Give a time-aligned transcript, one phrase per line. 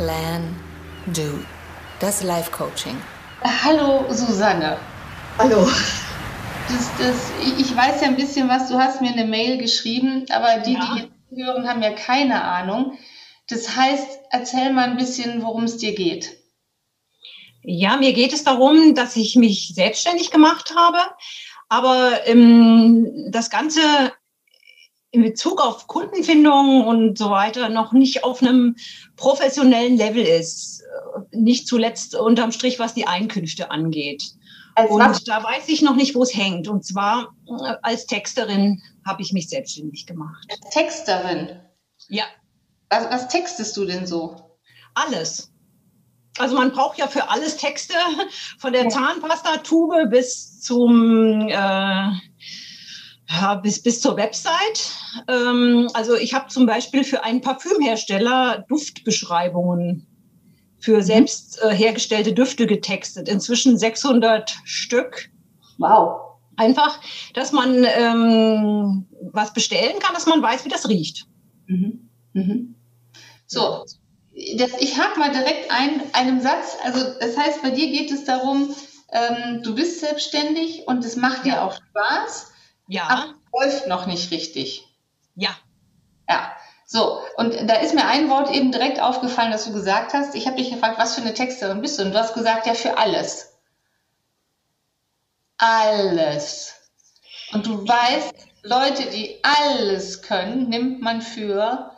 [0.00, 0.56] Plan,
[1.08, 1.44] Do.
[2.00, 2.96] Das Life-Coaching.
[3.42, 4.78] Hallo Susanne.
[5.36, 5.68] Hallo.
[6.68, 10.62] Das, das, ich weiß ja ein bisschen was, du hast mir eine Mail geschrieben, aber
[10.62, 10.94] die, ja.
[10.94, 12.96] die jetzt hören, haben ja keine Ahnung.
[13.50, 16.34] Das heißt, erzähl mal ein bisschen, worum es dir geht.
[17.62, 20.96] Ja, mir geht es darum, dass ich mich selbstständig gemacht habe,
[21.68, 23.82] aber ähm, das Ganze
[25.12, 28.76] in Bezug auf Kundenfindung und so weiter noch nicht auf einem
[29.16, 30.82] professionellen Level ist.
[31.32, 34.22] Nicht zuletzt unterm Strich, was die Einkünfte angeht.
[34.76, 36.68] Als und da weiß ich noch nicht, wo es hängt.
[36.68, 40.46] Und zwar äh, als Texterin habe ich mich selbstständig gemacht.
[40.48, 41.60] Als Texterin?
[42.08, 42.24] Ja.
[42.88, 44.36] Was, was textest du denn so?
[44.94, 45.52] Alles.
[46.38, 47.94] Also man braucht ja für alles Texte,
[48.58, 48.88] von der.
[48.88, 52.10] Zahnpastatube bis zum äh,
[53.30, 54.92] ja, bis, bis zur Website.
[55.28, 60.06] Ähm, also ich habe zum Beispiel für einen Parfümhersteller Duftbeschreibungen
[60.80, 61.02] für mhm.
[61.02, 63.28] selbst äh, hergestellte Düfte getextet.
[63.28, 65.30] Inzwischen 600 Stück.
[65.78, 66.20] Wow.
[66.56, 67.00] Einfach,
[67.34, 71.26] dass man ähm, was bestellen kann, dass man weiß, wie das riecht.
[71.66, 72.10] Mhm.
[72.32, 72.74] Mhm.
[73.46, 73.84] So,
[74.56, 76.76] das, ich hake mal direkt ein, einem Satz.
[76.84, 78.74] Also das heißt, bei dir geht es darum,
[79.12, 82.49] ähm, du bist selbstständig und es macht dir auch Spaß.
[82.90, 83.08] Ja.
[83.08, 84.84] Aber läuft noch nicht richtig.
[85.36, 85.50] Ja.
[86.28, 86.52] Ja.
[86.84, 90.34] So, und da ist mir ein Wort eben direkt aufgefallen, dass du gesagt hast.
[90.34, 92.02] Ich habe dich gefragt, was für eine Texterin bist du?
[92.02, 93.56] Und du hast gesagt, ja, für alles.
[95.56, 96.74] Alles.
[97.52, 101.92] Und du weißt, Leute, die alles können, nimmt man für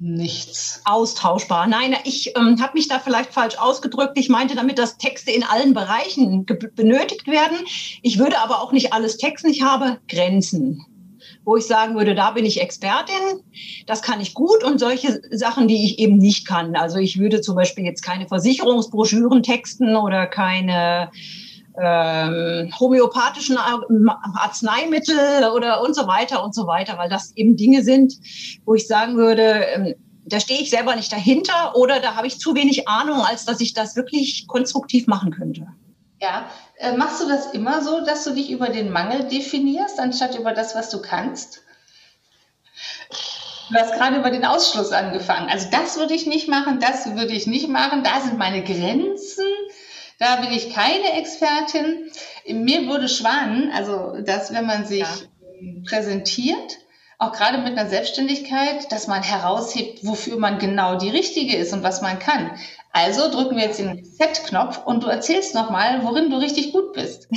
[0.00, 0.80] nichts.
[0.86, 1.66] Austauschbar.
[1.66, 4.16] Nein, ich ähm, habe mich da vielleicht falsch ausgedrückt.
[4.16, 7.58] Ich meinte damit, dass Texte in allen Bereichen benötigt werden.
[8.02, 9.50] Ich würde aber auch nicht alles texten.
[9.50, 10.84] Ich habe Grenzen,
[11.44, 13.42] wo ich sagen würde, da bin ich Expertin,
[13.86, 16.76] das kann ich gut und solche Sachen, die ich eben nicht kann.
[16.76, 21.10] Also ich würde zum Beispiel jetzt keine Versicherungsbroschüren texten oder keine
[21.80, 28.14] ähm, homöopathischen Arzneimittel oder und so weiter und so weiter, weil das eben Dinge sind,
[28.64, 29.94] wo ich sagen würde, ähm,
[30.26, 33.60] da stehe ich selber nicht dahinter oder da habe ich zu wenig Ahnung, als dass
[33.60, 35.66] ich das wirklich konstruktiv machen könnte.
[36.20, 40.38] Ja, äh, machst du das immer so, dass du dich über den Mangel definierst, anstatt
[40.38, 41.62] über das, was du kannst?
[43.70, 45.48] Du hast gerade über den Ausschluss angefangen.
[45.48, 49.46] Also das würde ich nicht machen, das würde ich nicht machen, da sind meine Grenzen.
[50.20, 52.10] Da bin ich keine Expertin.
[52.46, 55.08] Mir würde schwanen, also dass wenn man sich ja.
[55.88, 56.76] präsentiert,
[57.18, 61.82] auch gerade mit einer Selbstständigkeit, dass man heraushebt, wofür man genau die Richtige ist und
[61.82, 62.50] was man kann.
[62.92, 67.28] Also drücken wir jetzt den Set-Knopf und du erzählst nochmal, worin du richtig gut bist.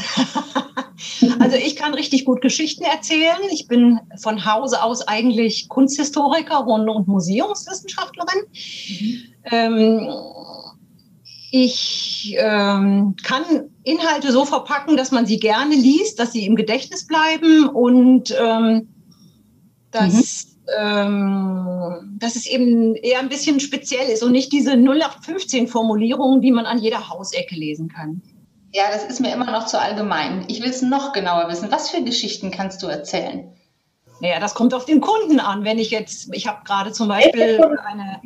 [1.39, 3.37] also ich kann richtig gut Geschichten erzählen.
[3.51, 8.41] Ich bin von Hause aus eigentlich Kunsthistorikerin und Museumswissenschaftlerin.
[8.89, 9.33] Mhm.
[9.51, 10.09] Ähm,
[11.55, 13.43] ich ähm, kann
[13.83, 18.87] Inhalte so verpacken, dass man sie gerne liest, dass sie im Gedächtnis bleiben und ähm,
[19.91, 20.73] dass, mhm.
[20.79, 26.65] ähm, dass es eben eher ein bisschen speziell ist und nicht diese 0815-Formulierungen, die man
[26.65, 28.23] an jeder Hausecke lesen kann.
[28.71, 30.45] Ja, das ist mir immer noch zu allgemein.
[30.47, 31.69] Ich will es noch genauer wissen.
[31.69, 33.53] Was für Geschichten kannst du erzählen?
[34.21, 35.63] Naja, das kommt auf den Kunden an.
[35.63, 38.21] Wenn ich jetzt, ich habe gerade zum Beispiel eine,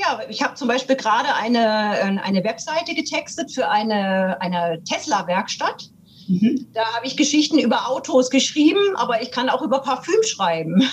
[0.00, 5.90] ja, ich habe zum Beispiel gerade eine, äh, eine Webseite getextet für eine, eine Tesla-Werkstatt.
[6.28, 6.68] Mhm.
[6.72, 10.82] Da habe ich Geschichten über Autos geschrieben, aber ich kann auch über Parfüm schreiben.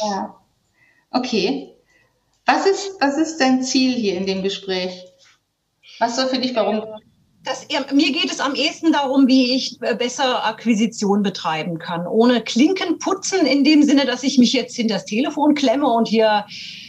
[0.00, 0.34] Ja.
[1.10, 1.74] Okay.
[2.46, 5.04] Was ist, was ist dein Ziel hier in dem Gespräch?
[5.98, 6.82] Was soll für dich warum?
[7.44, 12.06] Das, mir geht es am ehesten darum, wie ich äh, besser Akquisition betreiben kann.
[12.06, 16.08] Ohne Klinken putzen in dem Sinne, dass ich mich jetzt hinter das Telefon klemme und
[16.08, 16.87] hier äh,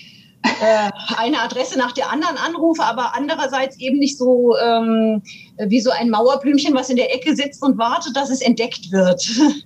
[1.18, 5.22] eine Adresse nach der anderen anrufe, aber andererseits eben nicht so ähm,
[5.58, 9.26] wie so ein Mauerblümchen, was in der Ecke sitzt und wartet, dass es entdeckt wird.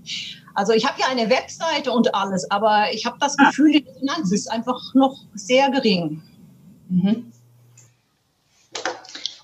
[0.55, 4.31] Also ich habe ja eine Webseite und alles, aber ich habe das Gefühl, die Finanz
[4.31, 6.21] ist einfach noch sehr gering.
[6.89, 7.31] Mhm.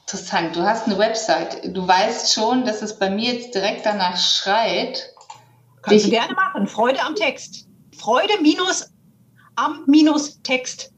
[0.02, 1.76] Interessant, du hast eine Website.
[1.76, 5.14] Du weißt schon, dass es bei mir jetzt direkt danach schreit.
[5.82, 6.68] Kannst du gerne machen.
[6.68, 7.68] Freude am Text.
[7.98, 8.92] Freude minus
[9.60, 10.96] am-text.de.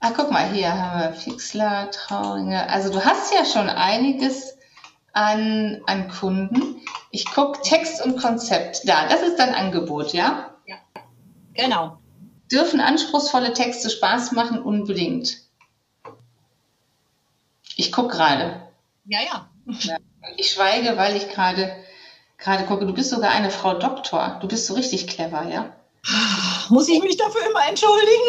[0.00, 2.68] Ah, guck mal, hier haben wir Fixler, Trauringe.
[2.68, 4.56] Also du hast ja schon einiges
[5.12, 6.80] an, an Kunden.
[7.10, 8.88] Ich gucke Text und Konzept.
[8.88, 10.54] Da, das ist dein Angebot, ja?
[10.66, 10.76] Ja,
[11.54, 11.98] genau.
[12.50, 14.60] Dürfen anspruchsvolle Texte Spaß machen?
[14.60, 15.38] Unbedingt.
[17.76, 18.68] Ich gucke gerade.
[19.04, 19.98] Ja, ja, ja.
[20.36, 21.85] Ich schweige, weil ich gerade
[22.38, 24.38] gerade gucke, du bist sogar eine Frau Doktor.
[24.40, 25.72] Du bist so richtig clever, ja?
[26.68, 28.22] Muss ich mich dafür immer entschuldigen?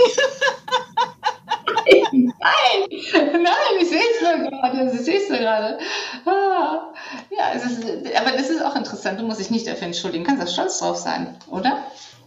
[2.12, 5.78] nein, nein, ich sehe es nur gerade, ich sehe es nur gerade.
[6.26, 6.94] Ah,
[7.30, 10.30] ja, es ist, aber das ist auch interessant, du musst dich nicht dafür entschuldigen, du
[10.30, 11.84] kannst da stolz drauf sein, oder?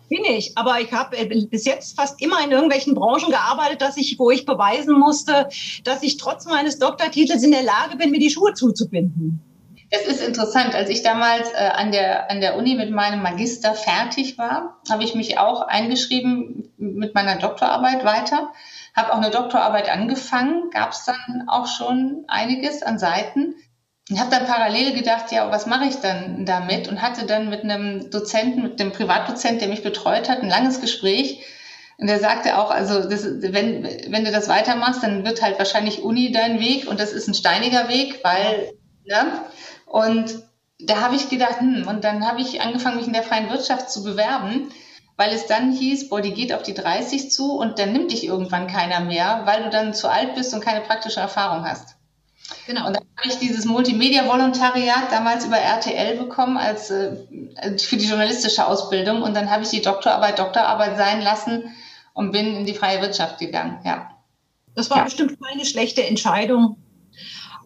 [0.09, 3.97] Bin ich, aber ich habe äh, bis jetzt fast immer in irgendwelchen Branchen gearbeitet, dass
[3.97, 5.49] ich, wo ich beweisen musste,
[5.85, 9.41] dass ich trotz meines Doktortitels in der Lage bin, mir die Schuhe zuzubinden.
[9.91, 10.75] Das ist interessant.
[10.75, 15.03] Als ich damals äh, an, der, an der Uni mit meinem Magister fertig war, habe
[15.05, 18.53] ich mich auch eingeschrieben mit meiner Doktorarbeit weiter
[18.95, 23.55] habe auch eine Doktorarbeit angefangen, gab es dann auch schon einiges an Seiten.
[24.09, 26.89] Und habe dann parallel gedacht, ja, was mache ich dann damit?
[26.89, 30.81] Und hatte dann mit einem Dozenten, mit dem Privatdozent, der mich betreut hat, ein langes
[30.81, 31.45] Gespräch.
[31.97, 36.03] Und der sagte auch, also das, wenn, wenn du das weitermachst, dann wird halt wahrscheinlich
[36.03, 38.73] Uni dein Weg und das ist ein steiniger Weg, weil,
[39.05, 39.45] ne?
[39.91, 40.43] Und
[40.79, 43.91] da habe ich gedacht, hm, und dann habe ich angefangen, mich in der freien Wirtschaft
[43.91, 44.71] zu bewerben
[45.21, 48.25] weil es dann hieß, boah, die geht auf die 30 zu und dann nimmt dich
[48.25, 51.97] irgendwann keiner mehr, weil du dann zu alt bist und keine praktische Erfahrung hast.
[52.67, 52.87] Genau.
[52.87, 57.17] Und dann habe ich dieses Multimedia-Volontariat damals über RTL bekommen als äh,
[57.77, 61.65] für die journalistische Ausbildung und dann habe ich die Doktorarbeit Doktorarbeit sein lassen
[62.15, 63.79] und bin in die freie Wirtschaft gegangen.
[63.85, 64.13] Ja.
[64.75, 65.05] Das war ja.
[65.05, 66.79] bestimmt keine schlechte Entscheidung.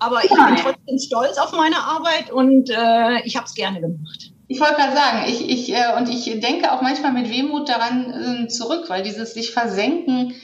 [0.05, 4.33] Aber ich bin trotzdem stolz auf meine Arbeit und äh, ich habe es gerne gemacht.
[4.49, 8.45] Ich wollte gerade sagen, ich, ich, äh, und ich denke auch manchmal mit Wehmut daran
[8.45, 10.35] äh, zurück, weil dieses sich versenken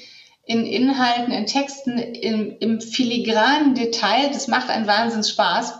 [0.47, 5.75] in Inhalten, in Texten, im, im filigranen Detail, das macht einen Wahnsinns Spaß.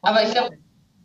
[0.00, 0.56] Aber ich glaube,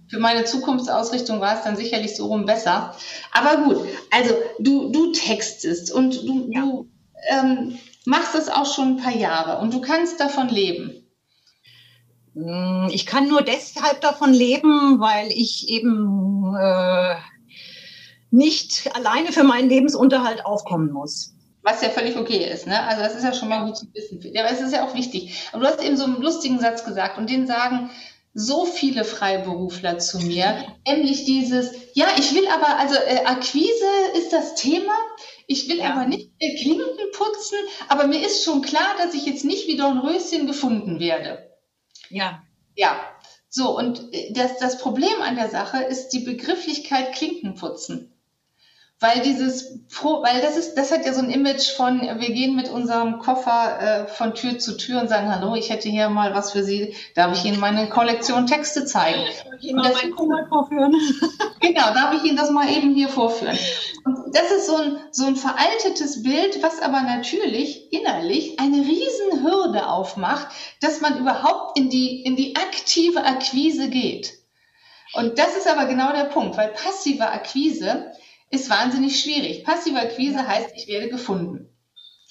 [0.08, 2.96] für meine Zukunftsausrichtung war es dann sicherlich so rum besser.
[3.32, 6.62] Aber gut, also du, du textest und du, ja.
[6.62, 6.90] du
[7.32, 10.99] ähm, machst es auch schon ein paar Jahre und du kannst davon leben.
[12.34, 17.16] Hm, ich kann nur deshalb davon leben, weil ich eben äh,
[18.32, 21.36] nicht alleine für meinen Lebensunterhalt aufkommen muss.
[21.62, 22.82] Was ja völlig okay ist, ne?
[22.84, 24.22] Also das ist ja schon mal gut zu wissen.
[24.34, 25.50] Ja, aber es ist ja auch wichtig.
[25.52, 27.90] Aber du hast eben so einen lustigen Satz gesagt und den sagen
[28.34, 33.86] so viele Freiberufler zu mir, nämlich dieses, ja, ich will aber, also äh, Akquise
[34.18, 34.94] ist das Thema,
[35.48, 35.92] ich will ja.
[35.92, 39.78] aber nicht äh, Klinken putzen, aber mir ist schon klar, dass ich jetzt nicht wie
[39.78, 41.49] Dornröschen gefunden werde.
[42.10, 42.44] Ja.
[42.76, 43.00] Ja.
[43.50, 48.19] So, und äh, das, das Problem an der Sache ist die Begrifflichkeit Klinkenputzen.
[49.02, 52.68] Weil dieses, weil das ist, das hat ja so ein Image von, wir gehen mit
[52.68, 56.52] unserem Koffer äh, von Tür zu Tür und sagen, hallo, ich hätte hier mal was
[56.52, 59.22] für Sie, darf ich Ihnen meine Kollektion Texte zeigen?
[59.46, 60.94] Darf ich Ihnen mal meinen Koffer vorführen?
[61.62, 63.58] genau, darf ich Ihnen das mal eben hier vorführen?
[64.04, 69.88] Und das ist so ein, so ein veraltetes Bild, was aber natürlich innerlich eine Riesenhürde
[69.88, 70.48] aufmacht,
[70.82, 74.34] dass man überhaupt in die, in die aktive Akquise geht.
[75.14, 78.12] Und das ist aber genau der Punkt, weil passive Akquise
[78.50, 79.64] ist wahnsinnig schwierig.
[79.64, 81.70] Passive Akquise heißt, ich werde gefunden.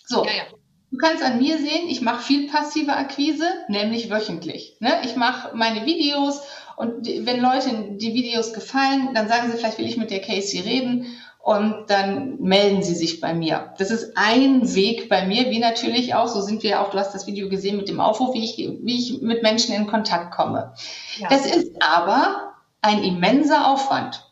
[0.07, 0.25] So.
[0.25, 0.43] Ja, ja.
[0.91, 4.77] Du kannst an mir sehen, ich mache viel passive Akquise, nämlich wöchentlich.
[4.81, 4.91] Ne?
[5.05, 6.41] Ich mache meine Videos
[6.77, 10.61] und wenn Leute die Videos gefallen, dann sagen sie, vielleicht will ich mit der Casey
[10.61, 11.07] reden
[11.43, 13.75] und dann melden sie sich bei mir.
[13.79, 17.15] Das ist ein Weg bei mir, wie natürlich auch, so sind wir auch, du hast
[17.15, 20.75] das Video gesehen mit dem Aufruf, wie ich, wie ich mit Menschen in Kontakt komme.
[21.19, 21.29] Ja.
[21.29, 24.28] Das ist aber ein immenser Aufwand.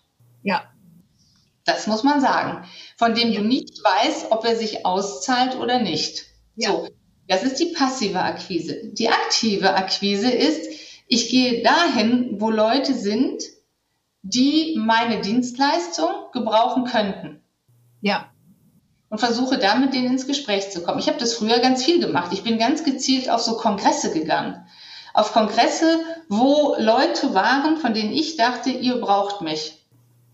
[1.66, 2.64] Das muss man sagen.
[2.96, 6.24] Von dem du nicht weißt, ob er sich auszahlt oder nicht.
[6.54, 6.70] Ja.
[6.70, 6.88] So.
[7.28, 8.92] Das ist die passive Akquise.
[8.92, 10.70] Die aktive Akquise ist,
[11.08, 13.42] ich gehe dahin, wo Leute sind,
[14.22, 17.42] die meine Dienstleistung gebrauchen könnten.
[18.00, 18.30] Ja.
[19.08, 21.00] Und versuche dann mit denen ins Gespräch zu kommen.
[21.00, 22.32] Ich habe das früher ganz viel gemacht.
[22.32, 24.64] Ich bin ganz gezielt auf so Kongresse gegangen.
[25.14, 29.84] Auf Kongresse, wo Leute waren, von denen ich dachte, ihr braucht mich.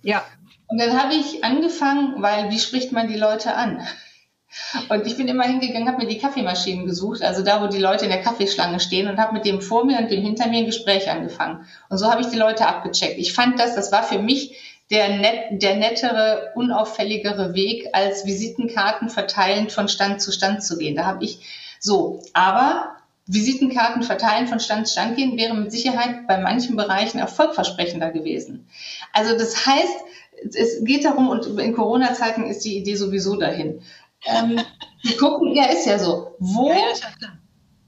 [0.02, 0.24] Ja.
[0.72, 3.86] Und dann habe ich angefangen, weil wie spricht man die Leute an?
[4.88, 8.06] Und ich bin immer hingegangen, habe mir die Kaffeemaschinen gesucht, also da, wo die Leute
[8.06, 10.66] in der Kaffeeschlange stehen und habe mit dem vor mir und dem hinter mir ein
[10.66, 11.66] Gespräch angefangen.
[11.90, 13.18] Und so habe ich die Leute abgecheckt.
[13.18, 19.10] Ich fand das, das war für mich der, net, der nettere, unauffälligere Weg, als Visitenkarten
[19.10, 20.96] verteilend von Stand zu Stand zu gehen.
[20.96, 26.26] Da habe ich so, aber Visitenkarten verteilen von Stand zu Stand gehen wäre mit Sicherheit
[26.26, 28.68] bei manchen Bereichen erfolgversprechender gewesen.
[29.12, 29.96] Also das heißt,
[30.44, 33.82] es geht darum, und in Corona-Zeiten ist die Idee sowieso dahin.
[34.24, 34.60] Ähm,
[35.02, 36.34] wir gucken, ja, ist ja so.
[36.38, 36.76] Wo, ja,
[37.20, 37.28] ja,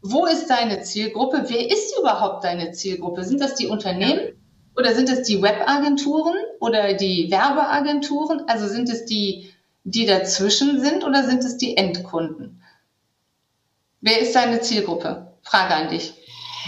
[0.03, 1.45] wo ist deine Zielgruppe?
[1.49, 3.25] Wer ist überhaupt deine Zielgruppe?
[3.25, 4.33] Sind das die Unternehmen ja.
[4.77, 8.43] oder sind es die Webagenturen oder die Werbeagenturen?
[8.47, 9.51] Also sind es die,
[9.85, 12.63] die dazwischen sind oder sind es die Endkunden?
[14.03, 15.33] Wer ist deine Zielgruppe?
[15.43, 16.13] Frage an dich.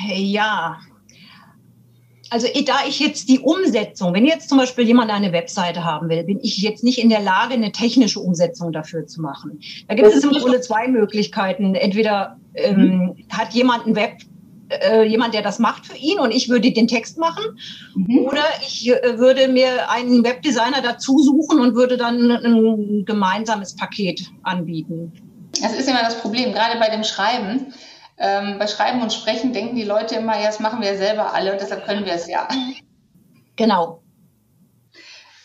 [0.08, 0.78] Ja,
[2.30, 6.24] also da ich jetzt die Umsetzung, wenn jetzt zum Beispiel jemand eine Webseite haben will,
[6.24, 9.60] bin ich jetzt nicht in der Lage, eine technische Umsetzung dafür zu machen.
[9.88, 11.74] Da gibt es im Grunde zwei Möglichkeiten.
[11.74, 13.16] Entweder ähm, mhm.
[13.30, 14.18] hat jemand ein Web,
[14.68, 17.44] äh, jemand, der das macht für ihn und ich würde den Text machen,
[17.94, 18.18] mhm.
[18.18, 24.22] oder ich äh, würde mir einen Webdesigner dazu suchen und würde dann ein gemeinsames Paket
[24.42, 25.12] anbieten.
[25.62, 27.72] Das ist immer das Problem, gerade bei dem Schreiben
[28.18, 31.34] ähm, bei Schreiben und Sprechen denken die Leute immer, ja, das machen wir ja selber
[31.34, 32.48] alle und deshalb können wir es ja.
[33.56, 34.02] Genau.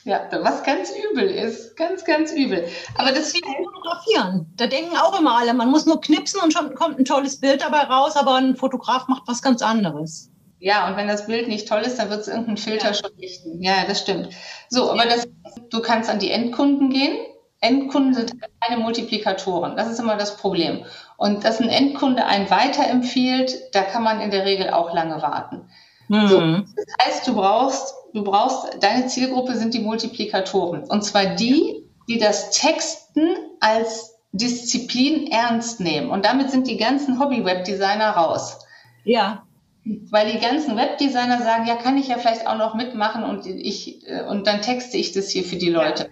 [0.04, 1.78] Ja, was ganz übel ist.
[1.78, 2.68] Ganz, ganz übel.
[2.98, 4.52] Aber das wie fotografieren.
[4.56, 7.62] Da denken auch immer alle, man muss nur knipsen und schon kommt ein tolles Bild
[7.62, 10.32] dabei raus, aber ein Fotograf macht was ganz anderes.
[10.60, 12.94] Ja, und wenn das Bild nicht toll ist, dann wird es irgendein Filter ja.
[12.94, 13.62] schon richten.
[13.62, 14.30] Ja, das stimmt.
[14.70, 15.28] So, aber das,
[15.70, 17.18] du kannst an die Endkunden gehen.
[17.62, 19.76] Endkunden sind keine Multiplikatoren.
[19.76, 20.86] Das ist immer das Problem.
[21.22, 25.70] Und dass ein Endkunde einen weiterempfiehlt, da kann man in der Regel auch lange warten.
[26.08, 26.28] Mhm.
[26.28, 30.84] So, das heißt, du brauchst, du brauchst, deine Zielgruppe sind die Multiplikatoren.
[30.86, 36.10] Und zwar die, die das Texten als Disziplin ernst nehmen.
[36.10, 38.58] Und damit sind die ganzen Hobby-Webdesigner raus.
[39.04, 39.44] Ja.
[39.86, 44.08] Weil die ganzen Webdesigner sagen, ja, kann ich ja vielleicht auch noch mitmachen und ich,
[44.08, 46.06] äh, und dann texte ich das hier für die Leute.
[46.06, 46.10] Ja.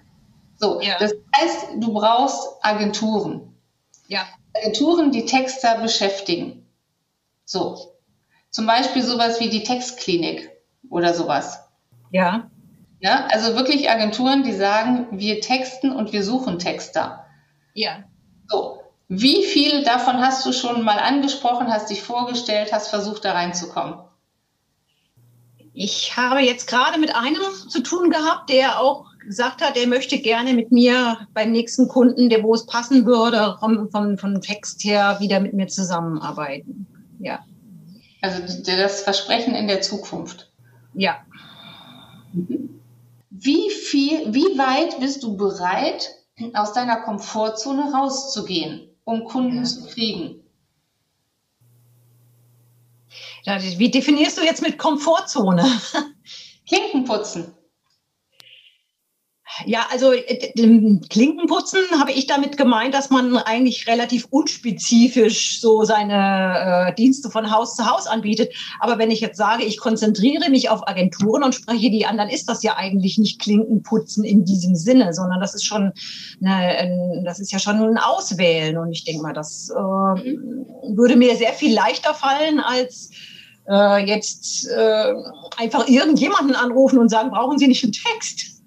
[0.58, 0.98] So, ja.
[1.00, 3.56] das heißt, du brauchst Agenturen.
[4.08, 4.28] Ja.
[4.60, 6.66] Agenturen, die Texter beschäftigen.
[7.46, 7.96] So.
[8.50, 10.50] Zum Beispiel sowas wie die Textklinik
[10.90, 11.60] oder sowas.
[12.12, 12.50] Ja.
[13.00, 17.26] Ja, also wirklich Agenturen, die sagen, wir texten und wir suchen Texter.
[17.74, 18.04] Ja.
[18.48, 18.82] So.
[19.08, 24.00] Wie viele davon hast du schon mal angesprochen, hast dich vorgestellt, hast versucht, da reinzukommen?
[25.74, 30.20] Ich habe jetzt gerade mit einem zu tun gehabt, der auch gesagt hat, er möchte
[30.20, 34.84] gerne mit mir beim nächsten Kunden, der wo es passen würde, vom, vom, vom Text
[34.84, 36.88] her wieder mit mir zusammenarbeiten.
[37.20, 37.46] Ja.
[38.22, 40.52] Also das Versprechen in der Zukunft.
[40.94, 41.20] Ja.
[43.30, 46.10] Wie viel, wie weit bist du bereit,
[46.54, 49.64] aus deiner Komfortzone rauszugehen, um Kunden ja.
[49.64, 50.42] zu kriegen?
[53.78, 55.66] Wie definierst du jetzt mit Komfortzone?
[56.68, 57.56] Klinken putzen.
[59.66, 60.52] Ja, also äh,
[61.10, 67.52] Klinkenputzen habe ich damit gemeint, dass man eigentlich relativ unspezifisch so seine äh, Dienste von
[67.52, 68.54] Haus zu Haus anbietet.
[68.80, 72.30] Aber wenn ich jetzt sage, ich konzentriere mich auf Agenturen und spreche die an, dann
[72.30, 75.92] ist das ja eigentlich nicht Klinkenputzen in diesem Sinne, sondern das ist schon,
[76.44, 78.78] eine, das ist ja schon ein Auswählen.
[78.78, 83.12] Und ich denke mal, das äh, würde mir sehr viel leichter fallen als
[83.70, 85.14] äh, jetzt äh,
[85.58, 88.59] einfach irgendjemanden anrufen und sagen, brauchen Sie nicht einen Text?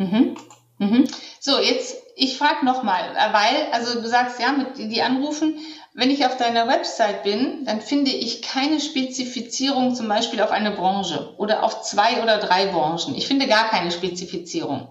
[0.00, 0.34] Mhm.
[0.78, 1.08] Mhm.
[1.40, 5.58] So, jetzt, ich frage nochmal, weil, also du sagst ja, mit die anrufen,
[5.92, 10.70] wenn ich auf deiner Website bin, dann finde ich keine Spezifizierung zum Beispiel auf eine
[10.70, 13.14] Branche oder auf zwei oder drei Branchen.
[13.14, 14.88] Ich finde gar keine Spezifizierung.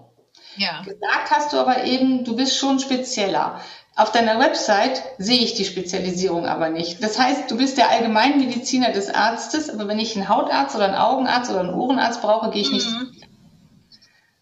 [0.56, 0.82] Ja.
[0.82, 3.60] Gesagt hast du aber eben, du bist schon spezieller.
[3.96, 7.02] Auf deiner Website sehe ich die Spezialisierung aber nicht.
[7.02, 10.94] Das heißt, du bist der Allgemeinmediziner des Arztes, aber wenn ich einen Hautarzt oder einen
[10.94, 12.88] Augenarzt oder einen Ohrenarzt brauche, gehe ich nicht.
[12.88, 13.10] Mhm.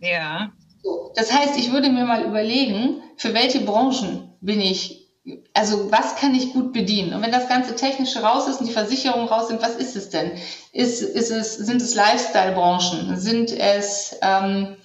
[0.01, 0.53] Ja.
[0.83, 5.09] So, das heißt, ich würde mir mal überlegen, für welche Branchen bin ich,
[5.53, 7.13] also was kann ich gut bedienen?
[7.13, 10.11] Und wenn das ganze Technische raus ist und die Versicherungen raus sind, was ist es
[10.11, 10.33] denn?
[10.73, 13.17] Ist, ist es, sind es Lifestyle-Branchen?
[13.17, 14.77] Sind es, ähm,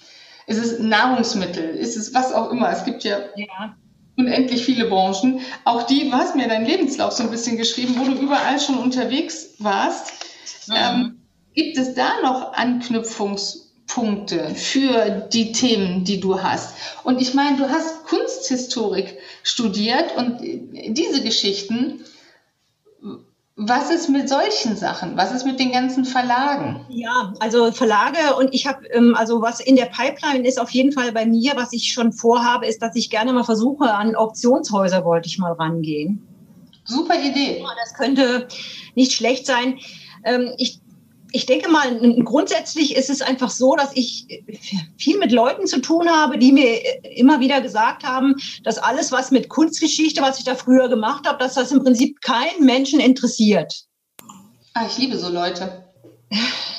[0.48, 1.76] ist es Nahrungsmittel?
[1.76, 2.72] Ist es was auch immer?
[2.72, 3.76] Es gibt ja, ja
[4.18, 5.42] unendlich viele Branchen.
[5.66, 8.78] Auch die, du hast mir deinen Lebenslauf so ein bisschen geschrieben, wo du überall schon
[8.78, 10.12] unterwegs warst.
[10.68, 10.74] Mhm.
[10.76, 11.20] Ähm,
[11.54, 16.76] gibt es da noch Anknüpfungs- Punkte für die Themen, die du hast.
[17.04, 22.04] Und ich meine, du hast Kunsthistorik studiert und diese Geschichten,
[23.56, 25.16] was ist mit solchen Sachen?
[25.16, 26.86] Was ist mit den ganzen Verlagen?
[26.90, 30.92] Ja, also Verlage und ich habe, ähm, also was in der Pipeline ist auf jeden
[30.92, 35.06] Fall bei mir, was ich schon vorhabe, ist, dass ich gerne mal versuche, an Auktionshäuser
[35.06, 36.28] wollte ich mal rangehen.
[36.86, 37.64] Super Idee.
[37.84, 38.48] Das könnte
[38.96, 39.78] nicht schlecht sein.
[40.24, 40.80] Ähm, ich
[41.34, 44.28] ich denke mal, grundsätzlich ist es einfach so, dass ich
[44.98, 46.80] viel mit Leuten zu tun habe, die mir
[47.18, 51.40] immer wieder gesagt haben, dass alles, was mit Kunstgeschichte, was ich da früher gemacht habe,
[51.40, 53.86] dass das im Prinzip keinen Menschen interessiert.
[54.76, 55.84] Ah, ich liebe so Leute.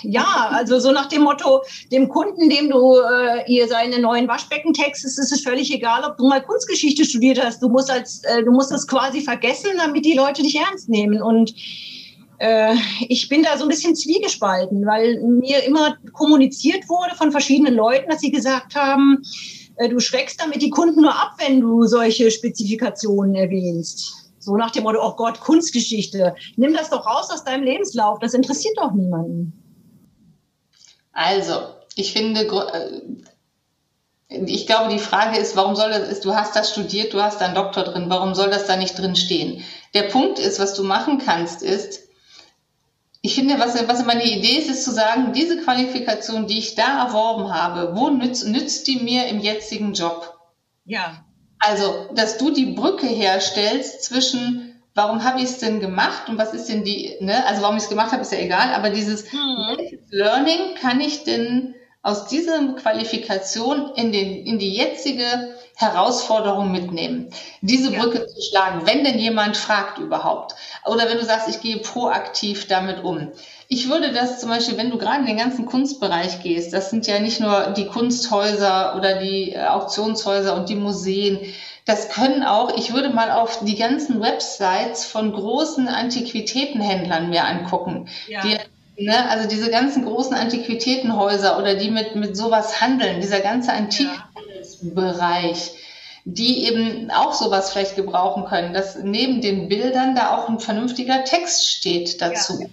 [0.03, 4.73] Ja, also so nach dem Motto, dem Kunden, dem du äh, ihr seine neuen Waschbecken
[4.73, 7.61] textest, ist es völlig egal, ob du mal Kunstgeschichte studiert hast.
[7.61, 11.23] Du musst als, äh, du musst das quasi vergessen, damit die Leute dich ernst nehmen.
[11.23, 11.94] Und äh,
[13.09, 18.11] ich bin da so ein bisschen zwiegespalten, weil mir immer kommuniziert wurde von verschiedenen Leuten,
[18.11, 19.23] dass sie gesagt haben,
[19.77, 24.31] äh, du schreckst damit die Kunden nur ab, wenn du solche Spezifikationen erwähnst.
[24.39, 28.35] So nach dem Motto, oh Gott, Kunstgeschichte, nimm das doch raus aus deinem Lebenslauf, das
[28.35, 29.53] interessiert doch niemanden.
[31.13, 31.55] Also,
[31.95, 33.01] ich finde, äh,
[34.29, 37.47] ich glaube, die Frage ist, warum soll das, du hast das studiert, du hast da
[37.47, 39.63] einen Doktor drin, warum soll das da nicht drin stehen?
[39.95, 42.04] Der Punkt ist, was du machen kannst, ist,
[43.25, 47.07] ich finde, was, was meine Idee ist, ist zu sagen, diese Qualifikation, die ich da
[47.07, 50.39] erworben habe, wo nützt, nützt die mir im jetzigen Job?
[50.85, 51.25] Ja.
[51.59, 56.53] Also, dass du die Brücke herstellst zwischen, warum habe ich es denn gemacht und was
[56.53, 57.47] ist denn die, ne?
[57.47, 59.79] also warum ich es gemacht habe, ist ja egal, aber dieses hm.
[60.11, 67.91] Learning kann ich denn aus dieser Qualifikation in, den, in die jetzige Herausforderung mitnehmen, diese
[67.91, 68.27] Brücke ja.
[68.27, 70.55] zu schlagen, wenn denn jemand fragt überhaupt.
[70.87, 73.33] Oder wenn du sagst, ich gehe proaktiv damit um.
[73.67, 77.07] Ich würde das zum Beispiel, wenn du gerade in den ganzen Kunstbereich gehst, das sind
[77.09, 81.41] ja nicht nur die Kunsthäuser oder die äh, Auktionshäuser und die Museen,
[81.87, 88.09] das können auch, ich würde mal auf die ganzen Websites von großen Antiquitätenhändlern mir angucken.
[88.29, 88.43] Ja.
[88.43, 93.73] Die, ne, also diese ganzen großen Antiquitätenhäuser oder die mit, mit sowas handeln, dieser ganze.
[93.73, 94.24] Ja
[96.25, 101.25] die eben auch sowas vielleicht gebrauchen können, dass neben den Bildern da auch ein vernünftiger
[101.25, 102.63] Text steht dazu.
[102.63, 102.67] Ja.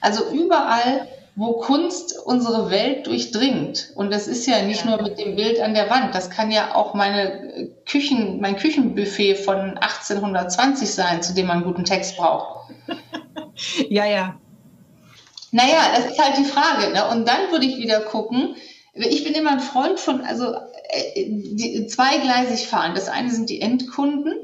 [0.00, 3.92] Also überall, wo Kunst unsere Welt durchdringt.
[3.94, 4.90] Und das ist ja nicht ja.
[4.90, 6.14] nur mit dem Bild an der Wand.
[6.14, 11.66] Das kann ja auch meine Küchen, mein Küchenbuffet von 1820 sein, zu dem man einen
[11.66, 12.72] guten Text braucht.
[13.88, 14.34] ja, ja.
[15.50, 16.92] Naja, das ist halt die Frage.
[16.92, 17.08] Ne?
[17.08, 18.56] Und dann würde ich wieder gucken,
[18.94, 20.58] ich bin immer ein Freund von, also äh,
[21.14, 22.94] die, zweigleisig fahren.
[22.94, 24.34] Das eine sind die Endkunden,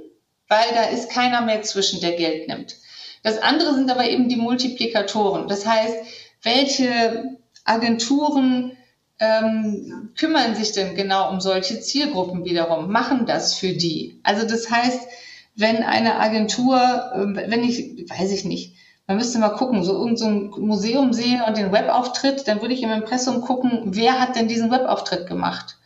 [0.48, 2.76] weil da ist keiner mehr zwischen, der Geld nimmt.
[3.22, 5.48] Das andere sind aber eben die Multiplikatoren.
[5.48, 5.96] Das heißt,
[6.42, 8.76] welche Agenturen
[9.18, 14.20] ähm, kümmern sich denn genau um solche Zielgruppen wiederum, machen das für die?
[14.22, 15.08] Also das heißt,
[15.56, 18.74] wenn eine Agentur, äh, wenn ich, weiß ich nicht,
[19.06, 22.82] man müsste mal gucken, so irgendein so Museum sehe und den Webauftritt, dann würde ich
[22.82, 25.78] im Impressum gucken, wer hat denn diesen Webauftritt gemacht?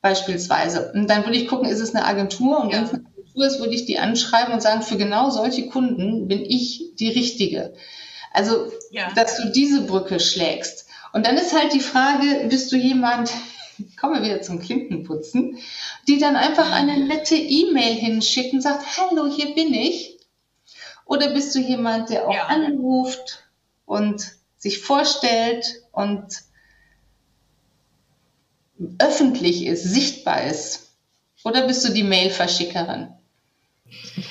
[0.00, 0.92] Beispielsweise.
[0.94, 2.60] Und dann würde ich gucken, ist es eine Agentur?
[2.60, 2.78] Und ja.
[2.78, 6.28] wenn es eine Agentur ist, würde ich die anschreiben und sagen, für genau solche Kunden
[6.28, 7.74] bin ich die Richtige.
[8.32, 9.10] Also, ja.
[9.14, 10.86] dass du diese Brücke schlägst.
[11.12, 13.32] Und dann ist halt die Frage, bist du jemand,
[14.00, 15.58] kommen wir wieder zum Klinkenputzen,
[16.06, 20.18] die dann einfach eine nette E-Mail hinschickt und sagt, hallo, hier bin ich.
[21.04, 22.46] Oder bist du jemand, der auch ja.
[22.46, 23.44] anruft
[23.86, 26.26] und sich vorstellt und
[28.98, 30.90] öffentlich ist, sichtbar ist?
[31.44, 33.08] Oder bist du die Mail-Verschickerin?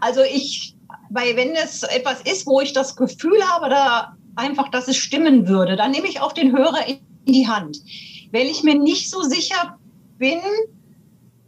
[0.00, 0.76] Also ich,
[1.10, 5.48] weil wenn es etwas ist, wo ich das Gefühl habe, da einfach, dass es stimmen
[5.48, 7.78] würde, dann nehme ich auch den Hörer in die Hand.
[8.30, 9.78] Wenn ich mir nicht so sicher
[10.18, 10.40] bin,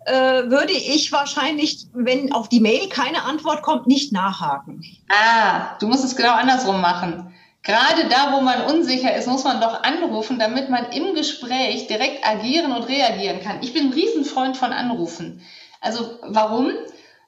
[0.07, 4.83] äh, würde ich wahrscheinlich, wenn auf die Mail keine Antwort kommt, nicht nachhaken.
[5.09, 7.35] Ah, du musst es genau andersrum machen.
[7.62, 12.27] Gerade da, wo man unsicher ist, muss man doch anrufen, damit man im Gespräch direkt
[12.27, 13.59] agieren und reagieren kann.
[13.62, 15.42] Ich bin ein Riesenfreund von Anrufen.
[15.81, 16.71] Also warum?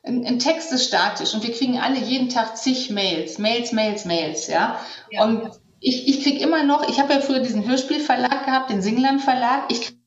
[0.02, 4.06] Ein, ein Text ist statisch und wir kriegen alle jeden Tag zig Mails, Mails, Mails,
[4.06, 4.80] Mails, ja.
[5.10, 5.24] ja.
[5.24, 9.20] Und ich, ich kriege immer noch, ich habe ja früher diesen Hörspielverlag gehabt, den Singland
[9.22, 9.64] Verlag.
[9.68, 9.98] Ich kriege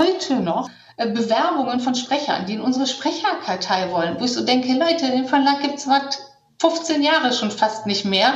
[0.00, 4.72] heute noch äh, Bewerbungen von Sprechern, die in unsere Sprecherkartei wollen, wo ich so denke,
[4.72, 6.18] Leute, den Verlag gibt es was
[6.60, 8.34] 15 Jahre schon fast nicht mehr.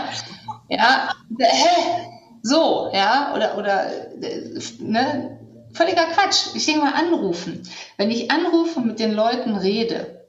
[0.69, 2.11] Ja, hä?
[2.43, 3.91] So, ja, oder, oder,
[4.79, 5.39] ne,
[5.73, 6.55] völliger Quatsch.
[6.55, 7.63] Ich denke mal anrufen.
[7.97, 10.27] Wenn ich anrufe und mit den Leuten rede,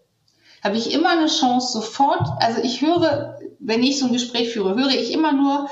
[0.64, 4.76] habe ich immer eine Chance sofort, also ich höre, wenn ich so ein Gespräch führe,
[4.76, 5.70] höre ich immer nur,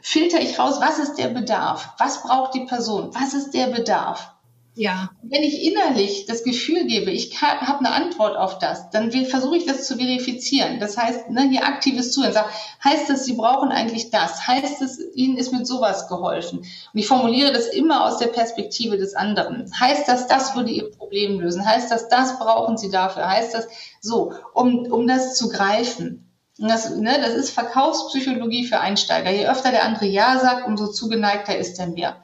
[0.00, 1.94] filter ich raus, was ist der Bedarf?
[1.98, 3.14] Was braucht die Person?
[3.14, 4.33] Was ist der Bedarf?
[4.76, 5.10] Ja.
[5.22, 9.66] Wenn ich innerlich das Gefühl gebe, ich habe eine Antwort auf das, dann versuche ich
[9.66, 10.80] das zu verifizieren.
[10.80, 12.32] Das heißt, ne, hier aktives Zuhören.
[12.32, 12.50] Sag,
[12.82, 14.48] heißt das, Sie brauchen eigentlich das?
[14.48, 16.58] Heißt es, Ihnen ist mit sowas geholfen?
[16.58, 19.70] Und ich formuliere das immer aus der Perspektive des anderen.
[19.78, 21.64] Heißt das, das würde Ihr Problem lösen?
[21.64, 23.30] Heißt das, das brauchen Sie dafür?
[23.30, 23.68] Heißt das
[24.00, 26.32] so, um, um das zu greifen?
[26.58, 29.30] Und das, ne, das ist Verkaufspsychologie für Einsteiger.
[29.30, 32.16] Je öfter der andere Ja sagt, umso zugeneigter ist er mir.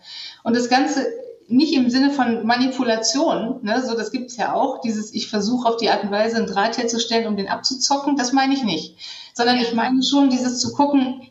[0.42, 1.06] Und das Ganze
[1.50, 5.68] nicht im Sinne von Manipulation, ne, so das gibt es ja auch, dieses ich versuche
[5.68, 8.96] auf die Art und Weise einen Draht herzustellen, um den abzuzocken, das meine ich nicht.
[9.34, 11.28] Sondern ich meine schon dieses zu gucken,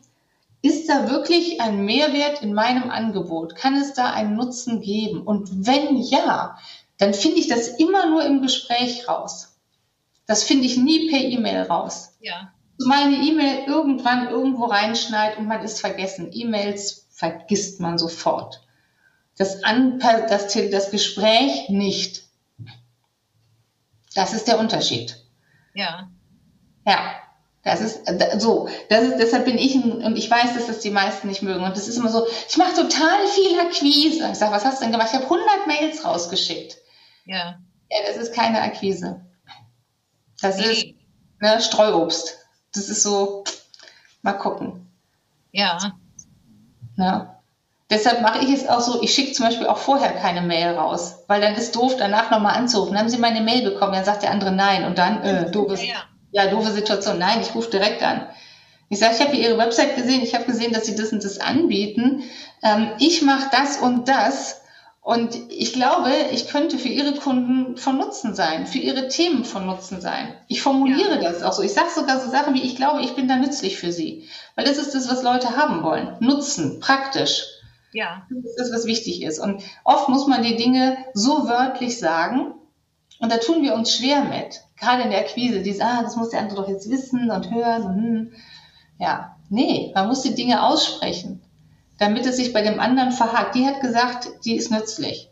[0.62, 3.56] ist da wirklich ein Mehrwert in meinem Angebot?
[3.56, 5.22] Kann es da einen Nutzen geben?
[5.22, 6.58] Und wenn ja,
[6.98, 9.56] dann finde ich das immer nur im Gespräch raus.
[10.26, 12.18] Das finde ich nie per E-Mail raus.
[12.20, 12.52] Ja.
[12.78, 16.30] Zumal eine E-Mail irgendwann irgendwo reinschneit und man ist vergessen.
[16.32, 18.62] E-Mails vergisst man sofort
[19.40, 22.24] das, An das, das Gespräch nicht.
[24.14, 25.16] Das ist der Unterschied.
[25.74, 26.10] Ja.
[26.86, 27.16] Ja.
[27.64, 28.02] Das ist
[28.40, 31.64] so, das ist, deshalb bin ich und ich weiß, dass das die meisten nicht mögen.
[31.64, 34.30] Und das ist immer so, ich mache total viel Akquise.
[34.32, 35.10] Ich sage, was hast du denn gemacht?
[35.12, 36.78] Ich habe 100 Mails rausgeschickt.
[37.26, 37.60] Ja.
[37.90, 39.26] Ja, das ist keine Akquise.
[40.42, 40.64] Das nee.
[40.64, 40.86] ist
[41.42, 42.38] ne, Streuobst.
[42.74, 43.44] Das ist so,
[44.22, 44.90] mal gucken.
[45.52, 45.94] Ja.
[46.98, 47.39] ja.
[47.90, 51.24] Deshalb mache ich es auch so, ich schicke zum Beispiel auch vorher keine Mail raus,
[51.28, 52.94] weil dann ist doof, danach nochmal anzurufen.
[52.94, 55.82] Dann haben Sie meine Mail bekommen, dann sagt der andere nein und dann, äh, doofes.
[55.82, 57.18] Ja, ja ja, doofe Situation.
[57.18, 58.28] Nein, ich rufe direkt an.
[58.90, 61.40] Ich sage, ich habe Ihre Website gesehen, ich habe gesehen, dass Sie das und das
[61.40, 62.24] anbieten.
[62.64, 64.62] Ähm, ich mache das und das.
[65.02, 69.66] Und ich glaube, ich könnte für Ihre Kunden von Nutzen sein, für Ihre Themen von
[69.66, 70.36] Nutzen sein.
[70.48, 71.32] Ich formuliere ja.
[71.32, 71.64] das auch so.
[71.64, 74.28] Ich sage sogar so Sachen wie, ich glaube, ich bin da nützlich für Sie.
[74.56, 76.16] Weil das ist das, was Leute haben wollen.
[76.20, 77.46] Nutzen, praktisch.
[77.92, 78.28] Ja.
[78.30, 79.40] Das ist was wichtig ist.
[79.40, 82.54] Und oft muss man die Dinge so wörtlich sagen.
[83.20, 86.30] Und da tun wir uns schwer mit gerade in der Akquise, die ah, das muss
[86.30, 87.84] der andere doch jetzt wissen und hören.
[87.84, 88.32] Und, hm.
[88.98, 91.42] Ja, nee, man muss die Dinge aussprechen,
[91.98, 93.56] damit es sich bei dem anderen verhakt.
[93.56, 95.30] Die hat gesagt, die ist nützlich,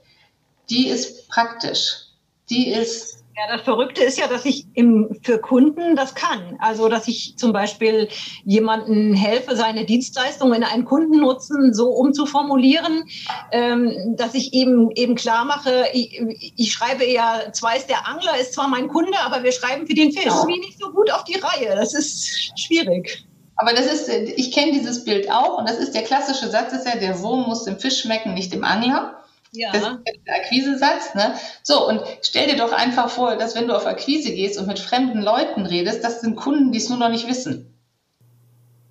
[0.69, 2.07] die ist praktisch,
[2.49, 6.58] die ist ja, das Verrückte ist ja, dass ich im, für Kunden das kann.
[6.60, 8.10] Also, dass ich zum Beispiel
[8.45, 13.04] jemanden helfe, seine Dienstleistungen in einen Kundennutzen so umzuformulieren,
[13.52, 16.19] ähm, dass ich eben, eben klar mache, ich,
[16.56, 19.93] ich, schreibe ja, zwar ist der Angler, ist zwar mein Kunde, aber wir schreiben für
[19.93, 20.47] den Fisch ja.
[20.47, 21.76] wie nicht so gut auf die Reihe.
[21.76, 23.23] Das ist schwierig.
[23.56, 26.88] Aber das ist, ich kenne dieses Bild auch und das ist der klassische Satz, ist
[26.88, 29.17] ja, der Wurm muss dem Fisch schmecken, nicht dem Angler.
[29.57, 29.71] Ja.
[29.71, 31.15] Das ist der Akquisesatz.
[31.15, 31.33] Ne?
[31.63, 34.79] So, und stell dir doch einfach vor, dass wenn du auf Akquise gehst und mit
[34.79, 37.73] fremden Leuten redest, das sind Kunden, die es nur noch nicht wissen.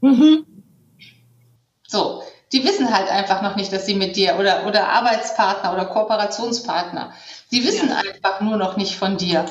[0.00, 0.44] Mhm.
[1.86, 5.86] So, die wissen halt einfach noch nicht, dass sie mit dir oder, oder Arbeitspartner oder
[5.86, 7.12] Kooperationspartner,
[7.52, 7.96] die wissen ja.
[7.96, 9.46] einfach nur noch nicht von dir,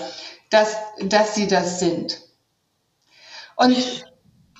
[0.49, 2.19] dass, dass sie das sind.
[3.55, 4.05] Und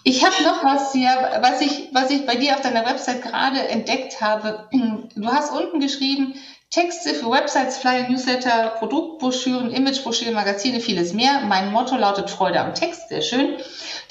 [0.07, 1.09] ich habe noch was hier,
[1.41, 4.69] was ich, was ich bei dir auf deiner Website gerade entdeckt habe.
[5.15, 6.35] Du hast unten geschrieben,
[6.69, 11.41] Texte für Websites, Flyer, Newsletter, Produktbroschüren, Imagebroschüren, Magazine, vieles mehr.
[11.47, 13.57] Mein Motto lautet Freude am Text, sehr schön.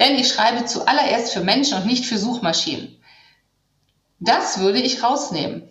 [0.00, 3.00] Denn ich schreibe zuallererst für Menschen und nicht für Suchmaschinen.
[4.18, 5.68] Das würde ich rausnehmen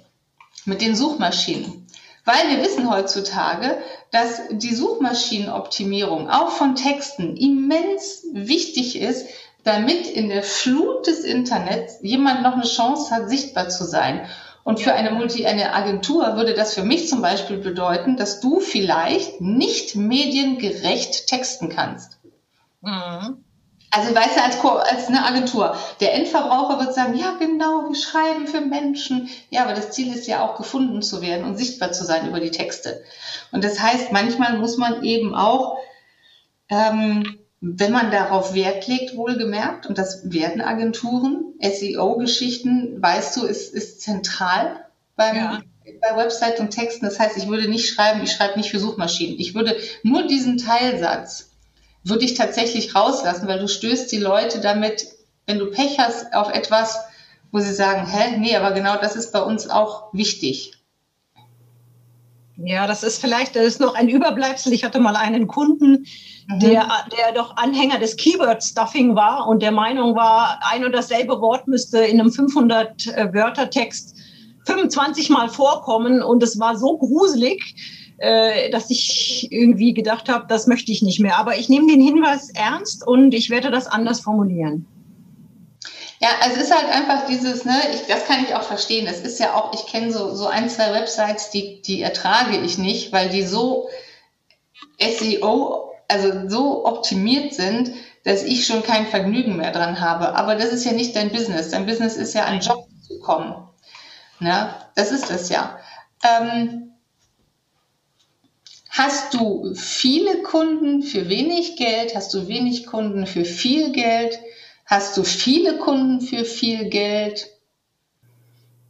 [0.63, 1.85] mit den Suchmaschinen.
[2.23, 3.81] Weil wir wissen heutzutage,
[4.11, 9.27] dass die Suchmaschinenoptimierung auch von Texten immens wichtig ist,
[9.63, 14.27] damit in der Flut des Internets jemand noch eine Chance hat, sichtbar zu sein.
[14.63, 18.59] Und für eine Multi, eine Agentur würde das für mich zum Beispiel bedeuten, dass du
[18.59, 22.17] vielleicht nicht mediengerecht texten kannst.
[22.81, 23.43] Mhm.
[23.95, 28.47] Also weißt du, als, als eine Agentur, der Endverbraucher wird sagen, ja genau, wir schreiben
[28.47, 29.29] für Menschen.
[29.51, 32.39] Ja, aber das Ziel ist ja auch gefunden zu werden und sichtbar zu sein über
[32.39, 33.03] die Texte.
[33.51, 35.77] Und das heißt, manchmal muss man eben auch
[36.69, 43.73] ähm, wenn man darauf Wert legt, wohlgemerkt, und das werden Agenturen, SEO-Geschichten, weißt du, ist,
[43.73, 45.61] ist zentral beim, ja.
[46.01, 47.05] bei Website und Texten.
[47.05, 49.39] Das heißt, ich würde nicht schreiben, ich schreibe nicht für Suchmaschinen.
[49.39, 51.51] Ich würde nur diesen Teilsatz,
[52.03, 55.07] würde ich tatsächlich rauslassen, weil du stößt die Leute damit,
[55.45, 56.99] wenn du Pech hast, auf etwas,
[57.53, 60.73] wo sie sagen, hä, nee, aber genau das ist bei uns auch wichtig.
[62.57, 64.73] Ja, das ist vielleicht, das ist noch ein Überbleibsel.
[64.73, 66.05] Ich hatte mal einen Kunden,
[66.47, 66.59] mhm.
[66.59, 66.87] der,
[67.17, 71.99] der doch Anhänger des Keyword-Stuffing war und der Meinung war, ein und dasselbe Wort müsste
[71.99, 74.15] in einem 500-Wörter-Text
[74.65, 77.75] 25 Mal vorkommen und es war so gruselig,
[78.17, 81.37] äh, dass ich irgendwie gedacht habe, das möchte ich nicht mehr.
[81.39, 84.85] Aber ich nehme den Hinweis ernst und ich werde das anders formulieren.
[86.23, 89.07] Ja, also es ist halt einfach dieses, ne, ich, das kann ich auch verstehen.
[89.07, 92.77] Es ist ja auch, ich kenne so, so ein, zwei Websites, die, die ertrage ich
[92.77, 93.89] nicht, weil die so
[95.01, 97.91] SEO, also so optimiert sind,
[98.23, 100.33] dass ich schon kein Vergnügen mehr dran habe.
[100.33, 101.71] Aber das ist ja nicht dein Business.
[101.71, 103.67] Dein Business ist ja an Job zu kommen.
[104.39, 104.73] Ne?
[104.95, 105.77] Das ist das ja.
[106.23, 106.93] Ähm,
[108.89, 112.15] hast du viele Kunden für wenig Geld?
[112.15, 114.39] Hast du wenig Kunden für viel Geld?
[114.85, 117.47] Hast du viele Kunden für viel Geld?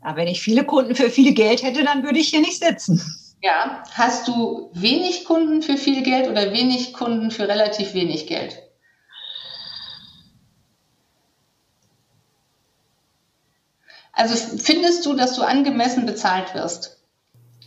[0.04, 3.02] Ja, wenn ich viele Kunden für viel Geld hätte, dann würde ich hier nicht sitzen.
[3.42, 8.58] Ja, hast du wenig Kunden für viel Geld oder wenig Kunden für relativ wenig Geld?
[14.14, 17.04] Also findest du, dass du angemessen bezahlt wirst?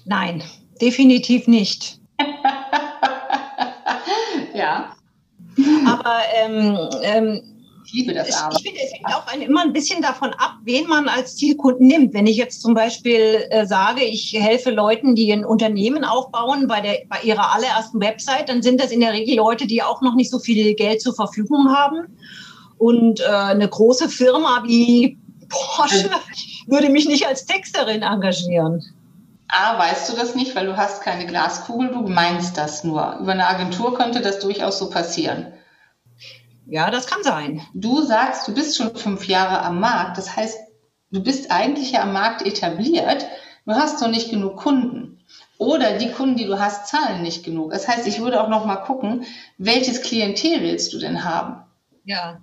[0.05, 0.43] Nein,
[0.81, 1.99] definitiv nicht.
[4.55, 4.97] ja.
[5.87, 7.56] Aber ähm, ähm,
[7.87, 8.57] ich liebe das aber.
[8.57, 11.87] Ich finde, es hängt auch ein, immer ein bisschen davon ab, wen man als Zielkunden
[11.87, 12.15] nimmt.
[12.15, 16.81] Wenn ich jetzt zum Beispiel äh, sage, ich helfe Leuten, die ein Unternehmen aufbauen bei,
[16.81, 20.15] der, bei ihrer allerersten Website, dann sind das in der Regel Leute, die auch noch
[20.15, 22.17] nicht so viel Geld zur Verfügung haben.
[22.79, 25.17] Und äh, eine große Firma wie
[25.49, 26.11] Porsche
[26.67, 28.85] würde mich nicht als Texterin engagieren.
[29.49, 33.19] A, weißt du das nicht, weil du hast keine Glaskugel, du meinst das nur.
[33.21, 35.47] Über eine Agentur könnte das durchaus so passieren.
[36.67, 37.63] Ja, das kann sein.
[37.75, 40.19] Du sagst, du bist schon fünf Jahre am Markt.
[40.19, 40.59] Das heißt,
[41.13, 43.27] du bist eigentlich ja am Markt etabliert,
[43.67, 45.25] du hast noch nicht genug Kunden.
[45.59, 47.71] Oder die Kunden, die du hast, zahlen nicht genug.
[47.71, 49.25] Das heißt, ich würde auch noch mal gucken,
[49.57, 51.63] welches Klientel willst du denn haben?
[52.05, 52.41] Ja.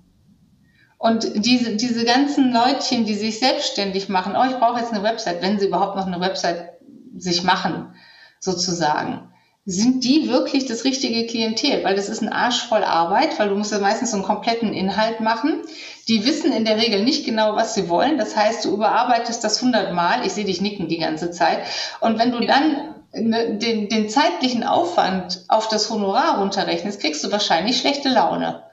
[0.97, 5.41] Und diese, diese ganzen Leutchen, die sich selbstständig machen, oh, ich brauche jetzt eine Website,
[5.41, 6.71] wenn sie überhaupt noch eine Website
[7.15, 7.93] sich machen,
[8.39, 9.32] sozusagen.
[9.65, 11.85] Sind die wirklich das richtige Klientel?
[11.85, 14.73] Weil das ist ein Arsch voll Arbeit, weil du musst ja meistens so einen kompletten
[14.73, 15.61] Inhalt machen.
[16.09, 18.17] Die wissen in der Regel nicht genau, was sie wollen.
[18.17, 20.25] Das heißt, du überarbeitest das hundertmal.
[20.25, 21.59] Ich sehe dich nicken die ganze Zeit.
[22.01, 27.31] Und wenn du dann ne, den, den zeitlichen Aufwand auf das Honorar runterrechnest, kriegst du
[27.31, 28.63] wahrscheinlich schlechte Laune.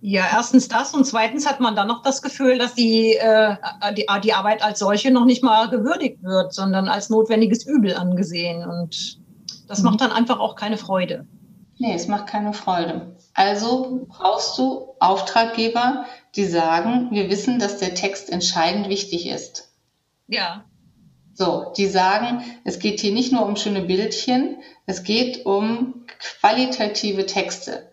[0.00, 3.56] Ja, erstens das und zweitens hat man dann noch das Gefühl, dass die, äh,
[3.94, 8.66] die, die Arbeit als solche noch nicht mal gewürdigt wird, sondern als notwendiges Übel angesehen.
[8.66, 9.19] Und
[9.70, 9.84] das mhm.
[9.84, 11.26] macht dann einfach auch keine Freude.
[11.78, 13.16] Nee, es macht keine Freude.
[13.34, 19.72] Also brauchst du Auftraggeber, die sagen, wir wissen, dass der Text entscheidend wichtig ist.
[20.26, 20.64] Ja.
[21.32, 24.56] So, die sagen, es geht hier nicht nur um schöne Bildchen,
[24.86, 27.88] es geht um qualitative Texte.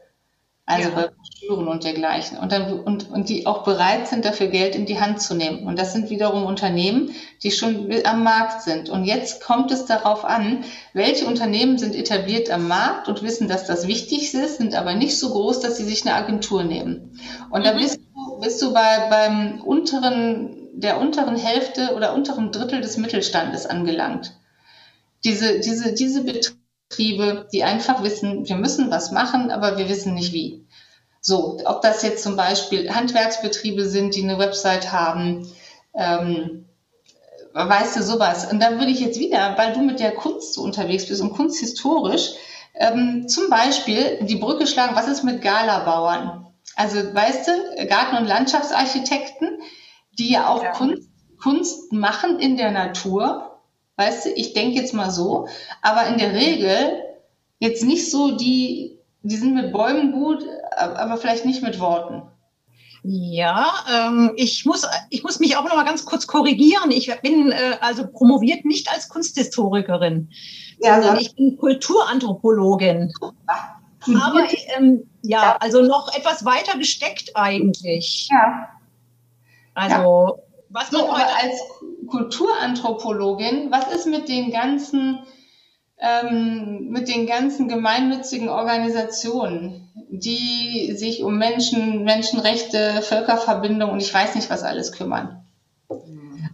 [0.66, 0.96] Also ja.
[0.96, 1.10] bei
[1.48, 2.38] Broschüren und dergleichen.
[2.38, 5.66] Und, dann, und, und die auch bereit sind, dafür Geld in die Hand zu nehmen.
[5.66, 8.90] Und das sind wiederum Unternehmen, die schon am Markt sind.
[8.90, 13.66] Und jetzt kommt es darauf an, welche Unternehmen sind etabliert am Markt und wissen, dass
[13.66, 17.20] das wichtig ist, sind aber nicht so groß, dass sie sich eine Agentur nehmen.
[17.50, 17.66] Und mhm.
[17.66, 22.98] da bist du, bist du bei, beim unteren, der unteren Hälfte oder unteren Drittel des
[22.98, 24.34] Mittelstandes angelangt.
[25.24, 30.32] Diese, diese, diese Betriebe, die einfach wissen, wir müssen was machen, aber wir wissen nicht
[30.32, 30.67] wie.
[31.28, 35.46] So, ob das jetzt zum Beispiel Handwerksbetriebe sind, die eine Website haben,
[35.94, 36.70] ähm,
[37.52, 38.50] weißt du sowas.
[38.50, 41.34] Und dann würde ich jetzt wieder, weil du mit der Kunst so unterwegs bist und
[41.34, 42.30] kunsthistorisch,
[42.76, 46.48] ähm, zum Beispiel die Brücke schlagen, was ist mit Galabauern?
[46.78, 49.60] Also, weißt du, Garten- und Landschaftsarchitekten,
[50.18, 50.72] die ja auch ja.
[50.72, 51.10] Kunst,
[51.42, 53.48] Kunst machen in der Natur,
[53.98, 55.48] Weißt du, ich denke jetzt mal so,
[55.82, 57.04] aber in der Regel
[57.58, 58.97] jetzt nicht so die,
[59.28, 60.44] die sind mit Bäumen gut,
[60.76, 62.24] aber vielleicht nicht mit Worten.
[63.04, 66.92] Ja, ähm, ich, muss, ich muss mich auch noch mal ganz kurz korrigieren.
[66.92, 70.30] Ich bin äh, also promoviert nicht als Kunsthistorikerin,
[70.80, 71.22] ja, sondern ja.
[71.22, 73.14] ich bin Kulturanthropologin.
[73.22, 78.30] Aber ähm, ja, ja, also noch etwas weiter gesteckt eigentlich.
[78.32, 78.70] Ja.
[79.74, 81.62] Also was so, aber als
[82.08, 85.20] Kulturanthropologin, was ist mit den ganzen,
[86.00, 94.36] ähm, mit den ganzen gemeinnützigen Organisationen, die sich um Menschen, Menschenrechte, Völkerverbindung und ich weiß
[94.36, 95.44] nicht was alles kümmern?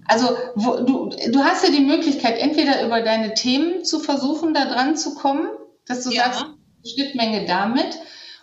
[0.05, 4.65] Also wo, du, du hast ja die Möglichkeit, entweder über deine Themen zu versuchen, da
[4.65, 5.47] dran zu kommen,
[5.87, 6.23] dass du ja.
[6.23, 6.45] sagst,
[6.85, 7.99] Schnittmenge damit,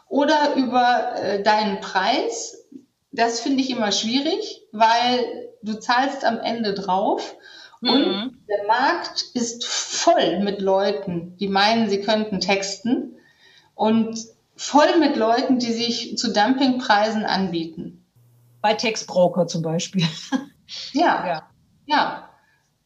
[0.09, 2.67] oder über äh, deinen Preis.
[3.13, 7.37] Das finde ich immer schwierig, weil du zahlst am Ende drauf
[7.81, 7.91] mhm.
[7.91, 13.17] und der Markt ist voll mit Leuten, die meinen, sie könnten texten
[13.75, 14.19] und
[14.57, 18.05] voll mit Leuten, die sich zu Dumpingpreisen anbieten.
[18.61, 20.07] Bei Textbroker zum Beispiel.
[20.93, 21.51] ja, ja,
[21.87, 22.29] ja,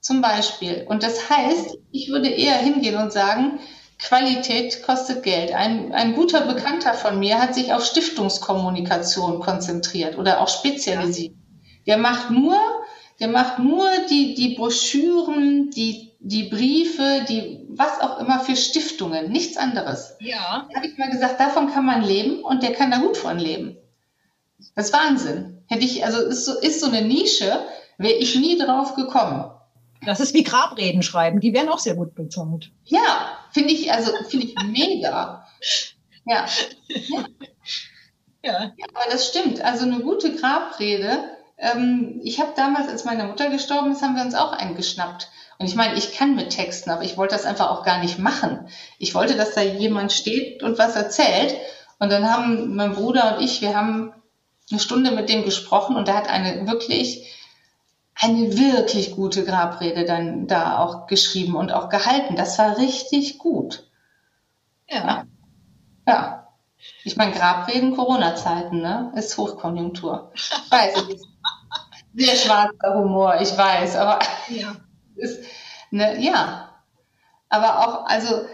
[0.00, 0.84] zum Beispiel.
[0.88, 3.58] Und das heißt, ich würde eher hingehen und sagen,
[3.98, 5.52] Qualität kostet Geld.
[5.52, 11.34] Ein, ein guter Bekannter von mir hat sich auf Stiftungskommunikation konzentriert oder auch spezialisiert.
[11.86, 12.56] Der macht nur,
[13.24, 19.32] der macht nur die, die Broschüren, die, die Briefe, die, was auch immer für Stiftungen,
[19.32, 20.14] nichts anderes.
[20.20, 20.68] Ja.
[20.68, 23.38] Da habe ich mal gesagt, davon kann man leben und der kann da gut von
[23.38, 23.78] leben.
[24.74, 25.62] Das ist Wahnsinn.
[25.68, 27.64] Hätte ich, also ist so, ist so eine Nische,
[27.96, 29.50] wäre ich nie drauf gekommen.
[30.04, 32.72] Das ist wie Grabreden schreiben, die werden auch sehr gut bezahlt.
[32.84, 35.46] Ja, finde ich, also finde ich mega.
[36.26, 36.44] Ja.
[37.08, 37.24] ja.
[38.44, 38.74] Ja.
[38.76, 38.86] ja.
[38.92, 39.62] Aber das stimmt.
[39.62, 44.24] Also eine gute Grabrede ähm, ich habe damals, als meine Mutter gestorben ist, haben wir
[44.24, 45.30] uns auch eingeschnappt.
[45.58, 48.18] Und ich meine, ich kann mit Texten, aber ich wollte das einfach auch gar nicht
[48.18, 48.68] machen.
[48.98, 51.54] Ich wollte, dass da jemand steht und was erzählt.
[51.98, 54.12] Und dann haben mein Bruder und ich, wir haben
[54.70, 57.32] eine Stunde mit dem gesprochen und er hat eine wirklich,
[58.14, 62.34] eine wirklich gute Grabrede dann da auch geschrieben und auch gehalten.
[62.34, 63.88] Das war richtig gut.
[64.88, 65.24] Ja.
[66.06, 66.48] Ja.
[67.04, 69.12] Ich meine, Grabreden, Corona-Zeiten, ne?
[69.16, 70.32] Ist Hochkonjunktur.
[70.70, 71.33] Weiß ich nicht.
[72.14, 74.76] Sehr schwarzer Humor, ich weiß, aber ja.
[75.16, 75.40] Ist,
[75.90, 76.70] ne, ja.
[77.48, 78.46] Aber auch, also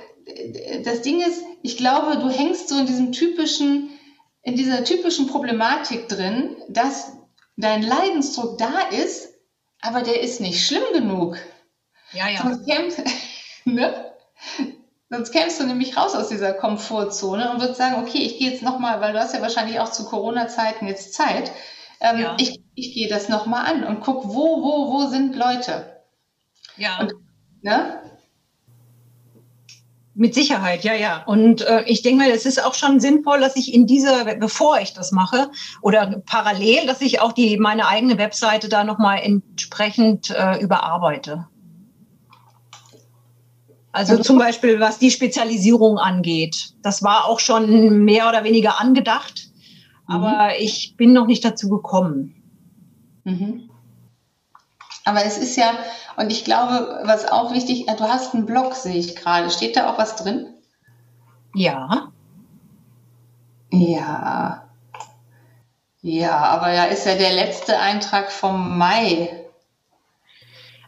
[0.85, 3.91] das Ding ist, ich glaube, du hängst so in diesem typischen
[4.43, 7.13] in dieser typischen Problematik drin, dass
[7.57, 9.35] dein Leidensdruck da ist,
[9.81, 11.37] aber der ist nicht schlimm genug.
[12.13, 12.43] Ja, ja.
[12.43, 13.03] Sonst, kämst,
[13.65, 14.13] ne?
[15.11, 18.63] Sonst kämst du nämlich raus aus dieser Komfortzone und würdest sagen, okay, ich gehe jetzt
[18.63, 21.51] nochmal, weil du hast ja wahrscheinlich auch zu Corona-Zeiten jetzt Zeit,
[22.01, 22.37] ähm, ja.
[22.39, 26.03] ich, ich gehe das nochmal an und guck, wo, wo, wo sind Leute.
[26.77, 27.01] Ja.
[27.01, 27.13] Und,
[27.63, 28.01] ne?
[30.15, 31.23] Mit Sicherheit, ja, ja.
[31.25, 34.81] Und äh, ich denke mal, es ist auch schon sinnvoll, dass ich in dieser, bevor
[34.81, 35.51] ich das mache
[35.83, 41.47] oder parallel, dass ich auch die meine eigene Webseite da nochmal entsprechend äh, überarbeite.
[43.93, 46.75] Also zum Beispiel, was die Spezialisierung angeht.
[46.83, 49.50] Das war auch schon mehr oder weniger angedacht,
[50.11, 50.25] mhm.
[50.25, 52.35] aber ich bin noch nicht dazu gekommen.
[53.25, 53.71] Mhm.
[55.05, 55.73] Aber es ist ja,
[56.17, 59.51] und ich glaube, was auch wichtig, du hast einen Blog, sehe ich gerade.
[59.51, 60.47] Steht da auch was drin?
[61.55, 62.13] Ja.
[63.73, 64.69] Ja.
[66.03, 69.41] Ja, aber ja, ist ja der letzte Eintrag vom Mai.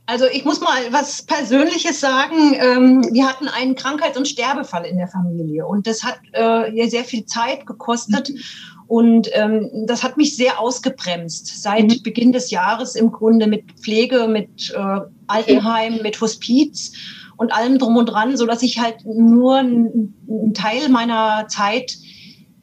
[0.06, 2.54] Also ich muss mal was Persönliches sagen.
[2.54, 7.04] Ähm, wir hatten einen Krankheits- und Sterbefall in der Familie und das hat äh, sehr
[7.04, 8.30] viel Zeit gekostet.
[8.30, 8.40] Mhm.
[8.92, 12.02] Und ähm, das hat mich sehr ausgebremst seit mhm.
[12.02, 16.92] Beginn des Jahres im Grunde mit Pflege, mit äh, Altenheim, mit Hospiz
[17.38, 21.96] und allem drum und dran, so dass ich halt nur einen Teil meiner Zeit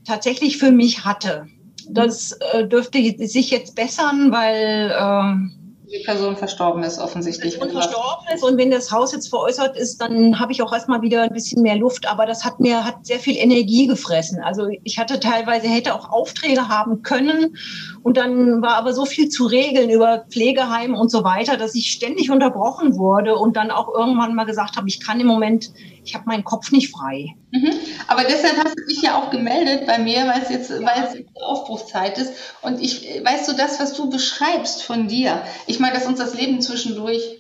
[0.06, 1.48] tatsächlich für mich hatte.
[1.90, 5.59] Das äh, dürfte sich jetzt bessern, weil äh,
[5.92, 7.58] die Person verstorben ist, offensichtlich.
[7.58, 11.02] Person verstorben ist und wenn das Haus jetzt veräußert ist, dann habe ich auch erstmal
[11.02, 12.08] wieder ein bisschen mehr Luft.
[12.08, 14.40] Aber das hat mir hat sehr viel Energie gefressen.
[14.44, 17.58] Also ich hatte teilweise, hätte auch Aufträge haben können
[18.04, 21.92] und dann war aber so viel zu regeln über Pflegeheim und so weiter, dass ich
[21.92, 25.72] ständig unterbrochen wurde und dann auch irgendwann mal gesagt habe, ich kann im Moment,
[26.04, 27.36] ich habe meinen Kopf nicht frei.
[27.52, 27.74] Mhm.
[28.08, 30.82] Aber deshalb hast du dich ja auch gemeldet bei mir, weil es jetzt, ja.
[30.82, 32.34] weil es jetzt Aufbruchszeit ist.
[32.62, 36.34] Und ich, weißt du, das, was du beschreibst von dir, ich meine, dass uns das
[36.34, 37.40] Leben zwischendurch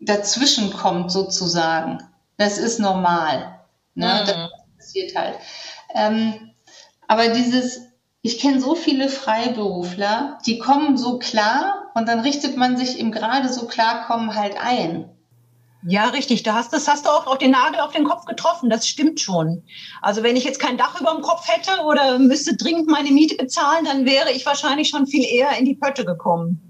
[0.00, 2.02] dazwischen kommt, sozusagen.
[2.36, 3.60] Das ist normal.
[3.94, 4.22] Ne?
[4.22, 4.26] Mhm.
[4.26, 5.36] Das passiert halt.
[5.94, 6.50] Ähm,
[7.08, 7.82] aber dieses,
[8.22, 13.12] ich kenne so viele Freiberufler, die kommen so klar und dann richtet man sich im
[13.12, 15.08] gerade so klarkommen halt ein.
[15.82, 16.42] Ja, richtig.
[16.42, 18.70] Da hast, das hast du auch auf den Nagel auf den Kopf getroffen.
[18.70, 19.62] Das stimmt schon.
[20.02, 23.36] Also wenn ich jetzt kein Dach über dem Kopf hätte oder müsste dringend meine Miete
[23.36, 26.60] bezahlen, dann wäre ich wahrscheinlich schon viel eher in die Pötte gekommen.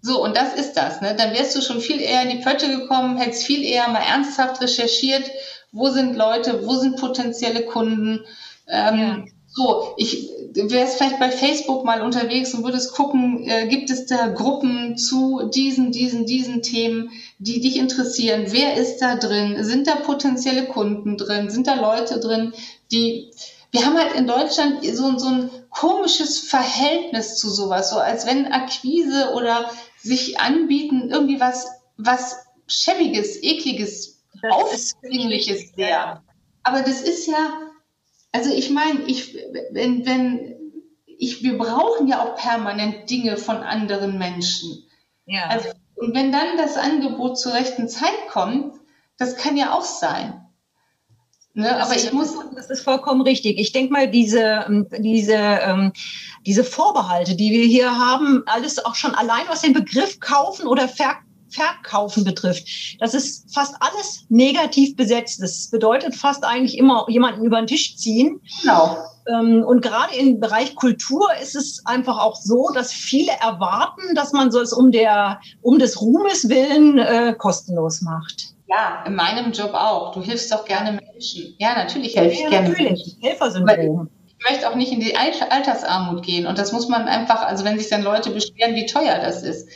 [0.00, 1.00] So, und das ist das.
[1.00, 1.14] Ne?
[1.16, 4.60] Dann wärst du schon viel eher in die Pötte gekommen, hättest viel eher mal ernsthaft
[4.60, 5.28] recherchiert,
[5.72, 8.20] wo sind Leute, wo sind potenzielle Kunden.
[8.68, 9.24] Ähm, ja.
[9.58, 14.28] So, ich wäre vielleicht bei Facebook mal unterwegs und würdest gucken, äh, gibt es da
[14.28, 18.46] Gruppen zu diesen, diesen, diesen Themen, die dich interessieren?
[18.50, 19.64] Wer ist da drin?
[19.64, 21.50] Sind da potenzielle Kunden drin?
[21.50, 22.52] Sind da Leute drin,
[22.92, 23.32] die,
[23.72, 28.52] wir haben halt in Deutschland so, so ein komisches Verhältnis zu sowas, so als wenn
[28.52, 29.68] Akquise oder
[30.00, 31.66] sich anbieten irgendwie was,
[31.96, 32.36] was
[32.68, 36.22] schäbiges, ekliges, aufdringliches wäre.
[36.62, 37.67] Aber das ist ja,
[38.32, 39.36] also ich meine, ich,
[39.72, 40.56] wenn, wenn,
[41.06, 44.84] ich, wir brauchen ja auch permanent Dinge von anderen Menschen.
[45.26, 45.46] Ja.
[45.48, 48.74] Also, und wenn dann das Angebot zur rechten Zeit kommt,
[49.16, 50.44] das kann ja auch sein.
[51.54, 52.36] Ne, aber ich muss.
[52.54, 53.58] Das ist vollkommen richtig.
[53.58, 55.92] Ich denke mal, diese, ähm, diese, ähm,
[56.46, 60.86] diese Vorbehalte, die wir hier haben, alles auch schon allein was den Begriff kaufen oder
[60.86, 62.96] verkaufen Verkaufen betrifft.
[63.00, 65.42] Das ist fast alles negativ besetzt.
[65.42, 68.40] Das bedeutet fast eigentlich immer jemanden über den Tisch ziehen.
[68.62, 68.98] Genau.
[69.28, 74.32] Ähm, und gerade im Bereich Kultur ist es einfach auch so, dass viele erwarten, dass
[74.32, 78.54] man so es um der, um des Ruhmes willen äh, kostenlos macht.
[78.66, 80.12] Ja, in meinem Job auch.
[80.12, 81.54] Du hilfst doch gerne Menschen.
[81.58, 83.16] Ja, natürlich helfe ich ja, gerne natürlich.
[83.20, 86.46] Helfersyndrom ich möchte auch nicht in die Altersarmut gehen.
[86.46, 89.68] Und das muss man einfach, also wenn sich dann Leute beschweren, wie teuer das ist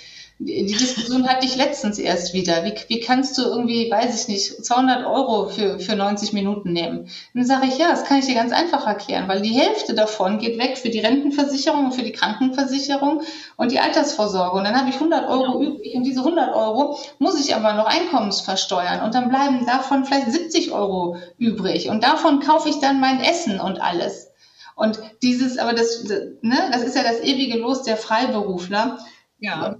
[0.44, 2.64] die Diskussion hatte ich letztens erst wieder.
[2.64, 7.08] Wie, wie kannst du irgendwie, weiß ich nicht, 200 Euro für, für 90 Minuten nehmen?
[7.34, 10.38] Dann sage ich, ja, das kann ich dir ganz einfach erklären, weil die Hälfte davon
[10.38, 13.22] geht weg für die Rentenversicherung und für die Krankenversicherung
[13.56, 14.56] und die Altersvorsorge.
[14.56, 15.68] Und dann habe ich 100 Euro ja.
[15.68, 20.32] übrig und diese 100 Euro muss ich aber noch einkommensversteuern und dann bleiben davon vielleicht
[20.32, 24.30] 70 Euro übrig und davon kaufe ich dann mein Essen und alles.
[24.74, 28.98] Und dieses, aber das, ne, das ist ja das ewige Los der Freiberufler.
[29.38, 29.76] Ja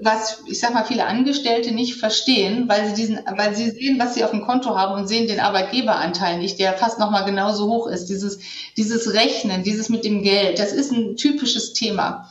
[0.00, 4.14] was ich sag mal viele Angestellte nicht verstehen, weil sie diesen, weil sie sehen, was
[4.14, 7.66] sie auf dem Konto haben und sehen den Arbeitgeberanteil nicht, der fast noch mal genauso
[7.68, 8.06] hoch ist.
[8.06, 8.38] Dieses
[8.76, 12.30] dieses Rechnen, dieses mit dem Geld, das ist ein typisches Thema.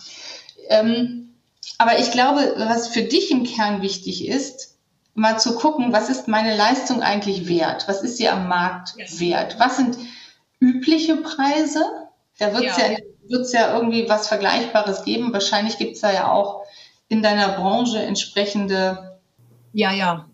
[0.70, 1.36] Ähm,
[1.78, 4.78] aber ich glaube, was für dich im Kern wichtig ist,
[5.14, 7.88] mal zu gucken, was ist meine Leistung eigentlich wert?
[7.88, 9.58] Was ist sie am Markt wert?
[9.60, 9.98] Was sind
[10.60, 11.84] übliche Preise?
[12.40, 12.92] Da wird es ja.
[12.92, 12.98] ja,
[13.28, 15.34] wird's ja irgendwie was Vergleichbares geben.
[15.34, 16.64] Wahrscheinlich gibt es da ja auch
[17.12, 19.20] in deiner Branche entsprechende
[19.74, 20.26] ja, ja.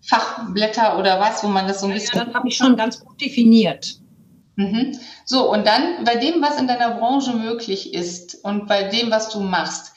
[0.00, 2.18] Fachblätter oder was, wo man das so ein ja, bisschen.
[2.18, 3.96] Ja, das habe ich schon ganz gut definiert.
[4.54, 4.96] Mhm.
[5.24, 9.30] So, und dann bei dem, was in deiner Branche möglich ist und bei dem, was
[9.30, 9.92] du machst,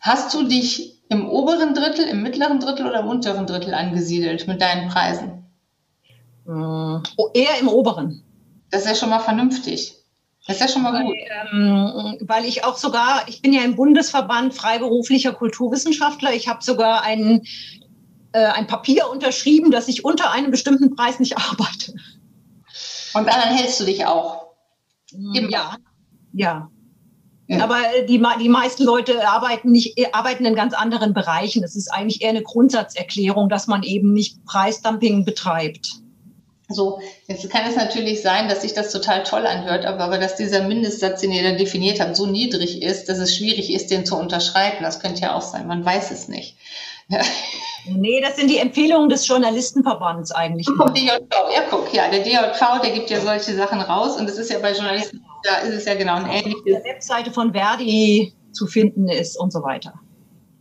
[0.00, 4.60] hast du dich im oberen Drittel, im mittleren Drittel oder im unteren Drittel angesiedelt mit
[4.60, 5.46] deinen Preisen?
[6.44, 8.22] Mm, oh, eher im oberen.
[8.70, 9.96] Das ist ja schon mal vernünftig.
[10.46, 11.16] Das ist ja schon mal weil, gut.
[11.52, 16.34] Ähm, weil ich auch sogar, ich bin ja im Bundesverband freiberuflicher Kulturwissenschaftler.
[16.34, 17.42] Ich habe sogar ein,
[18.32, 21.94] äh, ein Papier unterschrieben, dass ich unter einem bestimmten Preis nicht arbeite.
[23.14, 24.48] Und daran hältst du dich auch?
[25.12, 25.50] Immer.
[25.50, 25.76] Ja,
[26.32, 26.70] ja.
[27.46, 27.62] Ja.
[27.62, 27.78] Aber
[28.08, 31.62] die, die meisten Leute arbeiten nicht, arbeiten in ganz anderen Bereichen.
[31.62, 36.03] Es ist eigentlich eher eine Grundsatzerklärung, dass man eben nicht Preisdumping betreibt.
[36.68, 40.36] So, jetzt kann es natürlich sein, dass sich das total toll anhört, aber, aber dass
[40.36, 44.06] dieser Mindestsatz, den ihr da definiert habt, so niedrig ist, dass es schwierig ist, den
[44.06, 44.82] zu unterschreiten.
[44.82, 45.66] Das könnte ja auch sein.
[45.66, 46.56] Man weiß es nicht.
[47.86, 50.66] Nee, das sind die Empfehlungen des Journalistenverbands eigentlich.
[50.66, 54.38] Vom DJV, ja, guck, ja, der DJV, der gibt ja solche Sachen raus und es
[54.38, 56.60] ist ja bei Journalisten, da ist es ja genau ein ähnliches.
[56.60, 59.92] Auf der Webseite von Verdi zu finden ist und so weiter.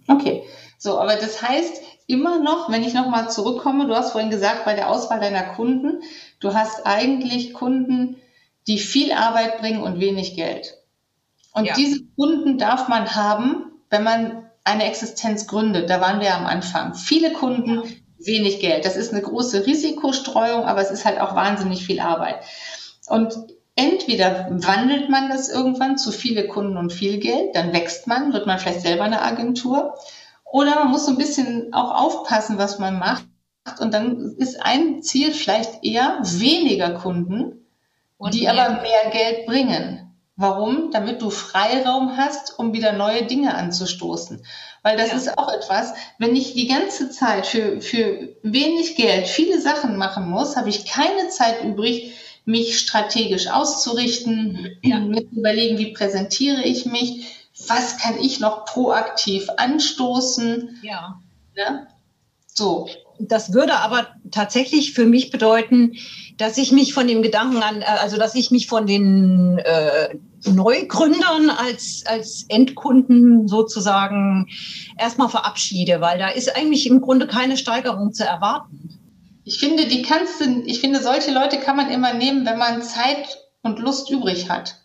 [0.10, 0.44] Okay,
[0.78, 1.82] so, aber das heißt,
[2.14, 6.04] immer noch, wenn ich nochmal zurückkomme, du hast vorhin gesagt, bei der Auswahl deiner Kunden,
[6.40, 8.18] du hast eigentlich Kunden,
[8.68, 10.78] die viel Arbeit bringen und wenig Geld.
[11.54, 11.74] Und ja.
[11.74, 15.90] diese Kunden darf man haben, wenn man eine Existenz gründet.
[15.90, 16.96] Da waren wir am Anfang.
[16.96, 17.84] Viele Kunden,
[18.20, 18.86] wenig Geld.
[18.86, 22.38] Das ist eine große Risikostreuung, aber es ist halt auch wahnsinnig viel Arbeit.
[23.08, 23.36] Und
[23.76, 28.46] entweder wandelt man das irgendwann zu viele Kunden und viel Geld, dann wächst man, wird
[28.46, 29.96] man vielleicht selber eine Agentur.
[30.54, 33.26] Oder man muss so ein bisschen auch aufpassen, was man macht.
[33.80, 37.66] Und dann ist ein Ziel vielleicht eher weniger Kunden,
[38.20, 38.52] und die mehr.
[38.54, 40.16] aber mehr Geld bringen.
[40.36, 40.92] Warum?
[40.92, 44.46] Damit du Freiraum hast, um wieder neue Dinge anzustoßen.
[44.84, 45.16] Weil das ja.
[45.16, 50.30] ist auch etwas, wenn ich die ganze Zeit für, für wenig Geld viele Sachen machen
[50.30, 52.14] muss, habe ich keine Zeit übrig,
[52.46, 55.00] mich strategisch auszurichten, ja.
[55.00, 60.80] zu überlegen, wie präsentiere ich mich, was kann ich noch proaktiv anstoßen.
[60.82, 61.20] Ja.
[61.56, 61.88] Ne?
[62.48, 62.90] So.
[63.20, 65.94] Das würde aber tatsächlich für mich bedeuten,
[66.38, 70.16] dass ich mich von dem Gedanken an, äh, also dass ich mich von den äh,
[70.46, 74.48] Neugründern als, als Endkunden sozusagen
[74.98, 79.00] erstmal verabschiede, weil da ist eigentlich im Grunde keine Steigerung zu erwarten.
[79.46, 82.82] Ich finde, die kannst du, ich finde, solche Leute kann man immer nehmen, wenn man
[82.82, 84.82] Zeit und Lust übrig hat.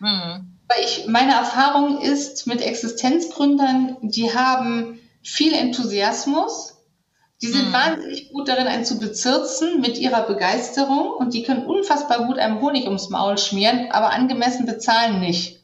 [0.00, 0.49] Mhm.
[0.78, 6.76] Ich, meine Erfahrung ist mit Existenzgründern, die haben viel Enthusiasmus,
[7.42, 7.72] die sind mhm.
[7.72, 12.60] wahnsinnig gut darin, einen zu bezirzen mit ihrer Begeisterung und die können unfassbar gut einem
[12.60, 15.60] Honig ums Maul schmieren, aber angemessen bezahlen nicht.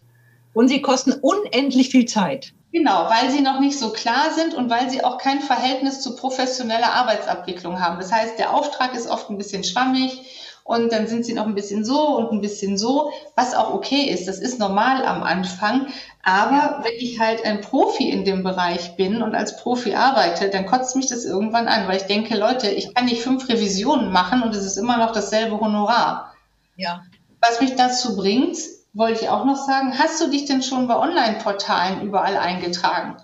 [0.54, 2.52] Und sie kosten unendlich viel Zeit.
[2.72, 6.16] Genau, weil sie noch nicht so klar sind und weil sie auch kein Verhältnis zu
[6.16, 7.98] professioneller Arbeitsabwicklung haben.
[7.98, 11.54] Das heißt, der Auftrag ist oft ein bisschen schwammig und dann sind sie noch ein
[11.54, 14.26] bisschen so und ein bisschen so, was auch okay ist.
[14.26, 15.86] Das ist normal am Anfang.
[16.24, 20.66] Aber wenn ich halt ein Profi in dem Bereich bin und als Profi arbeite, dann
[20.66, 24.42] kotzt mich das irgendwann an, weil ich denke, Leute, ich kann nicht fünf Revisionen machen
[24.42, 26.34] und es ist immer noch dasselbe Honorar.
[26.74, 27.02] Ja.
[27.40, 28.58] Was mich dazu bringt,
[28.92, 33.18] wollte ich auch noch sagen, hast du dich denn schon bei Online-Portalen überall eingetragen?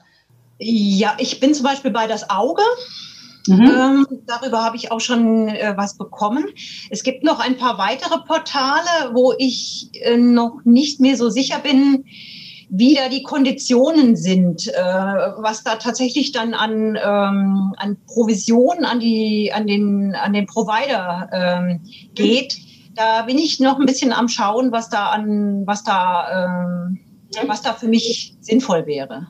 [0.59, 2.63] Ja, ich bin zum Beispiel bei das Auge.
[3.47, 3.67] Mhm.
[3.67, 6.47] Ähm, darüber habe ich auch schon äh, was bekommen.
[6.91, 11.59] Es gibt noch ein paar weitere Portale, wo ich äh, noch nicht mehr so sicher
[11.59, 12.05] bin,
[12.75, 19.01] wie da die Konditionen sind, äh, was da tatsächlich dann an, ähm, an Provisionen an,
[19.01, 21.81] die, an, den, an den Provider ähm,
[22.15, 22.57] geht.
[22.95, 27.01] Da bin ich noch ein bisschen am Schauen, was da an, was da, ähm,
[27.47, 29.27] was da für mich sinnvoll wäre.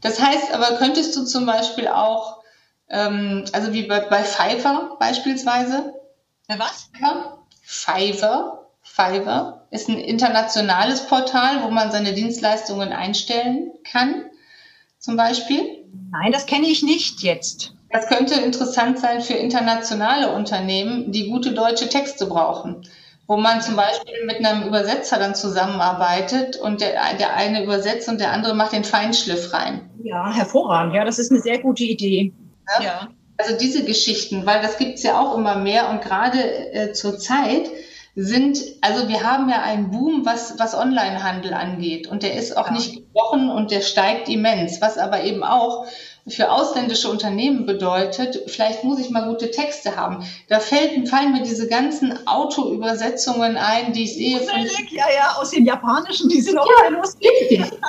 [0.00, 2.41] Das heißt aber, könntest du zum Beispiel auch
[2.92, 5.94] ähm, also wie bei, bei Fiverr beispielsweise.
[6.46, 6.90] Bei was?
[7.62, 8.68] Fiverr.
[8.82, 14.26] Fiverr ist ein internationales Portal, wo man seine Dienstleistungen einstellen kann,
[14.98, 15.86] zum Beispiel.
[16.10, 17.74] Nein, das kenne ich nicht jetzt.
[17.90, 22.86] Das könnte interessant sein für internationale Unternehmen, die gute deutsche Texte brauchen
[23.26, 28.20] wo man zum Beispiel mit einem Übersetzer dann zusammenarbeitet und der, der eine übersetzt und
[28.20, 29.88] der andere macht den Feinschliff rein.
[30.02, 30.94] Ja, hervorragend.
[30.94, 32.34] Ja, das ist eine sehr gute Idee.
[32.66, 32.84] Ne?
[32.84, 33.08] Ja.
[33.38, 37.18] Also diese Geschichten, weil das gibt es ja auch immer mehr und gerade äh, zur
[37.18, 37.68] Zeit
[38.14, 42.66] sind, also wir haben ja einen Boom, was, was Onlinehandel angeht und der ist auch
[42.66, 42.72] ja.
[42.74, 45.86] nicht gebrochen und der steigt immens, was aber eben auch
[46.28, 50.24] für ausländische Unternehmen bedeutet, vielleicht muss ich mal gute Texte haben.
[50.48, 54.38] Da fällt, fallen mir diese ganzen Autoübersetzungen ein, die ich sehe.
[54.38, 54.60] Von,
[54.90, 57.28] ja, ja, aus dem Japanischen, die sind auch ja, lustig.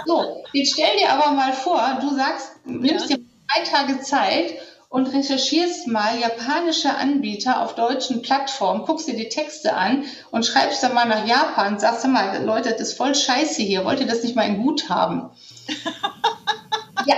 [0.05, 3.17] So, jetzt stell dir aber mal vor, du sagst, nimmst ja.
[3.17, 4.53] dir drei Tage Zeit
[4.93, 10.83] und recherchierst mal japanische Anbieter auf deutschen Plattformen, guckst dir die Texte an und schreibst
[10.83, 14.05] dann mal nach Japan, sagst du mal, Leute, das ist voll scheiße hier, wollt ihr
[14.05, 15.31] das nicht mal in gut haben?
[17.07, 17.17] ja.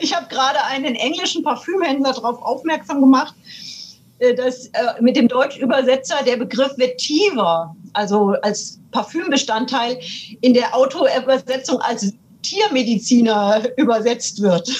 [0.00, 3.34] Ich habe gerade einen englischen Parfümhändler darauf aufmerksam gemacht,
[4.18, 4.70] äh, dass äh,
[5.00, 10.00] mit dem Deutschübersetzer der Begriff Vetiver, also als Parfümbestandteil
[10.40, 12.14] in der Autoübersetzung als
[12.48, 14.66] Tiermediziner übersetzt wird.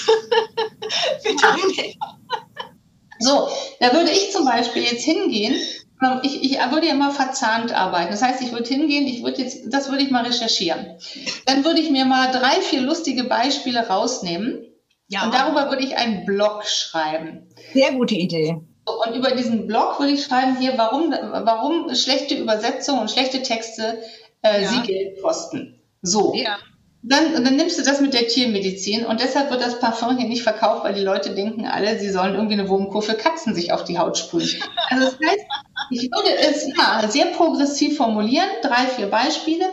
[3.19, 3.47] so,
[3.79, 5.55] da würde ich zum Beispiel jetzt hingehen.
[6.01, 8.11] Ähm, ich, ich würde ja immer verzahnt arbeiten.
[8.11, 10.97] Das heißt, ich würde hingehen, ich würde jetzt, das würde ich mal recherchieren.
[11.45, 14.69] Dann würde ich mir mal drei, vier lustige Beispiele rausnehmen
[15.09, 15.25] ja.
[15.25, 17.49] Und darüber würde ich einen Blog schreiben.
[17.73, 18.61] Sehr gute Idee.
[18.85, 24.01] Und über diesen Blog würde ich schreiben hier, warum, warum schlechte Übersetzungen und schlechte Texte
[24.43, 24.69] äh, ja.
[24.69, 25.81] sie Geld kosten.
[26.01, 26.33] So.
[26.35, 26.57] Ja.
[27.01, 30.43] Dann, dann nimmst du das mit der Tiermedizin und deshalb wird das Parfum hier nicht
[30.43, 33.85] verkauft, weil die Leute denken alle, sie sollen irgendwie eine Wurmkur für Katzen sich auf
[33.85, 34.61] die Haut sprühen.
[34.89, 35.45] Also das heißt,
[35.91, 39.65] ich würde es ja sehr progressiv formulieren, drei, vier Beispiele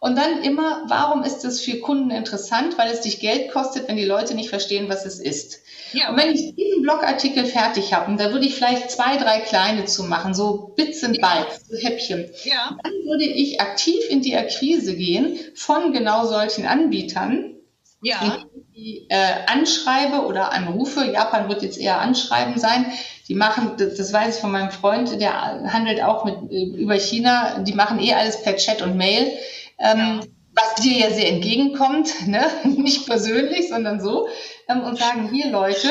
[0.00, 2.78] und dann immer, warum ist es für Kunden interessant?
[2.78, 5.60] Weil es dich Geld kostet, wenn die Leute nicht verstehen, was es ist.
[5.92, 6.10] Ja.
[6.10, 10.04] Und wenn ich diesen Blogartikel fertig habe, da würde ich vielleicht zwei, drei kleine zu
[10.04, 12.30] machen, so Bits and Bytes, so Häppchen.
[12.44, 12.76] Ja.
[12.82, 17.56] Dann würde ich aktiv in die Akquise gehen von genau solchen Anbietern.
[18.00, 18.44] Ja.
[18.76, 21.04] Die, äh, anschreibe oder anrufe.
[21.04, 22.92] Japan wird jetzt eher anschreiben sein.
[23.26, 25.32] Die machen, das, das weiß ich von meinem Freund, der
[25.72, 27.58] handelt auch mit, äh, über China.
[27.58, 29.32] Die machen eh alles per Chat und Mail
[29.78, 30.20] ähm,
[30.54, 32.44] was dir ja sehr entgegenkommt, ne?
[32.64, 34.28] nicht persönlich, sondern so,
[34.68, 35.88] ähm, und sagen, hier Leute,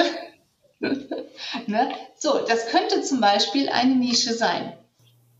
[1.67, 1.89] ne?
[2.17, 4.73] so, das könnte zum Beispiel eine Nische sein.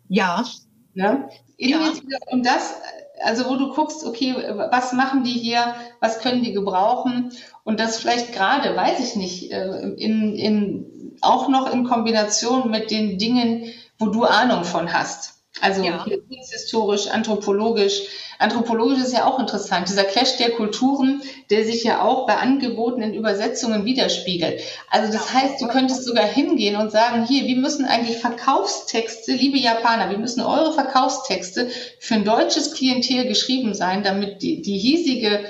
[0.07, 0.45] Ja.
[0.93, 1.29] Ne?
[1.57, 1.91] ja.
[2.31, 2.75] Und das,
[3.23, 4.35] also wo du guckst, okay,
[4.71, 7.31] was machen die hier, was können die gebrauchen
[7.63, 12.91] und das vielleicht gerade, weiß ich nicht, äh, in, in, auch noch in Kombination mit
[12.91, 15.36] den Dingen, wo du Ahnung von hast.
[15.61, 16.05] Also ja.
[16.29, 18.01] historisch, anthropologisch.
[18.39, 19.89] Anthropologisch ist ja auch interessant.
[19.89, 24.61] Dieser Clash der Kulturen, der sich ja auch bei angebotenen Übersetzungen widerspiegelt.
[24.91, 29.57] Also das heißt, du könntest sogar hingehen und sagen, hier, wir müssen eigentlich Verkaufstexte, liebe
[29.57, 35.45] Japaner, wir müssen eure Verkaufstexte für ein deutsches Klientel geschrieben sein, damit die, die hiesige,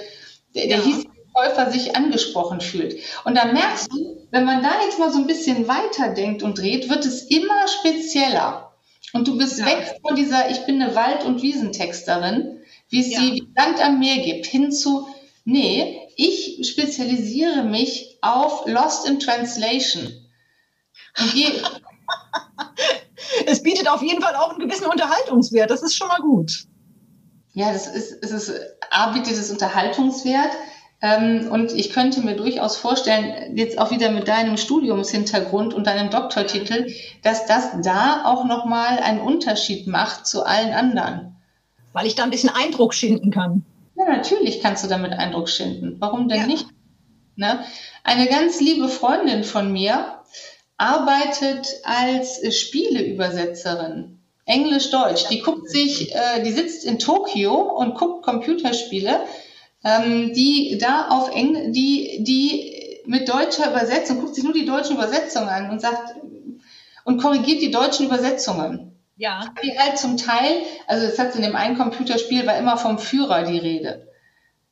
[0.56, 3.00] der, der hiesige Käufer sich angesprochen fühlt.
[3.26, 6.90] Und dann merkst du, wenn man da jetzt mal so ein bisschen weiterdenkt und dreht,
[6.90, 8.67] wird es immer spezieller.
[9.14, 9.66] Und du bist ja.
[9.66, 13.20] weg von dieser, ich bin eine Wald- und Wiesentexterin, wie es ja.
[13.20, 15.08] sie wie Land am Meer gibt, hin zu,
[15.46, 20.12] nee, ich spezialisiere mich auf Lost in Translation.
[23.46, 26.66] es bietet auf jeden Fall auch einen gewissen Unterhaltungswert, das ist schon mal gut.
[27.54, 28.54] Ja, das ist, es ist,
[28.92, 30.52] A, bietet es Unterhaltungswert.
[31.02, 36.10] Ähm, und ich könnte mir durchaus vorstellen, jetzt auch wieder mit deinem Studiumshintergrund und deinem
[36.10, 36.92] Doktortitel,
[37.22, 41.36] dass das da auch nochmal einen Unterschied macht zu allen anderen.
[41.94, 43.64] Weil ich da ein bisschen Eindruck schinden kann.
[43.96, 45.98] Ja, natürlich kannst du damit Eindruck schinden.
[46.00, 46.48] Warum denn ja.
[46.48, 46.68] nicht?
[47.36, 47.60] Ne?
[48.04, 50.22] Eine ganz liebe Freundin von mir
[50.78, 54.20] arbeitet als Spieleübersetzerin.
[54.46, 55.28] Englisch-Deutsch.
[55.30, 59.20] Die guckt sich, äh, die sitzt in Tokio und guckt Computerspiele
[59.84, 64.96] ähm, die da auf Eng, die, die mit deutscher Übersetzung, guckt sich nur die deutschen
[64.96, 66.16] Übersetzungen an und sagt,
[67.06, 69.00] und korrigiert die deutschen Übersetzungen.
[69.16, 69.46] Ja.
[69.64, 73.44] Die halt zum Teil, also das hat in dem einen Computerspiel war immer vom Führer
[73.44, 74.08] die Rede.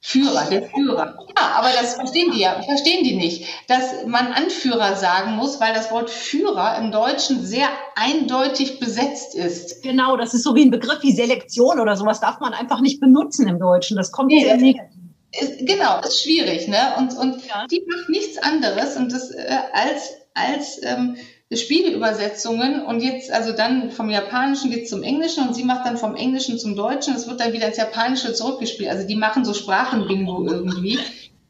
[0.02, 1.18] Führer, der Führer.
[1.36, 5.74] Ja, aber das verstehen die ja, verstehen die nicht, dass man Anführer sagen muss, weil
[5.74, 9.82] das Wort Führer im Deutschen sehr eindeutig besetzt ist.
[9.82, 13.00] Genau, das ist so wie ein Begriff wie Selektion oder sowas darf man einfach nicht
[13.00, 13.98] benutzen im Deutschen.
[13.98, 14.95] Das kommt nee, sehr negativ.
[15.40, 16.96] Ist, genau, ist schwierig, ne?
[16.98, 17.66] Und, und ja.
[17.70, 21.18] die macht nichts anderes und das äh, als als ähm,
[21.52, 26.16] Spieleübersetzungen und jetzt, also dann vom Japanischen geht zum Englischen und sie macht dann vom
[26.16, 27.16] Englischen zum Deutschen.
[27.16, 28.90] Es wird dann wieder ins Japanische zurückgespielt.
[28.90, 31.00] Also die machen so Sprachenbingo irgendwie.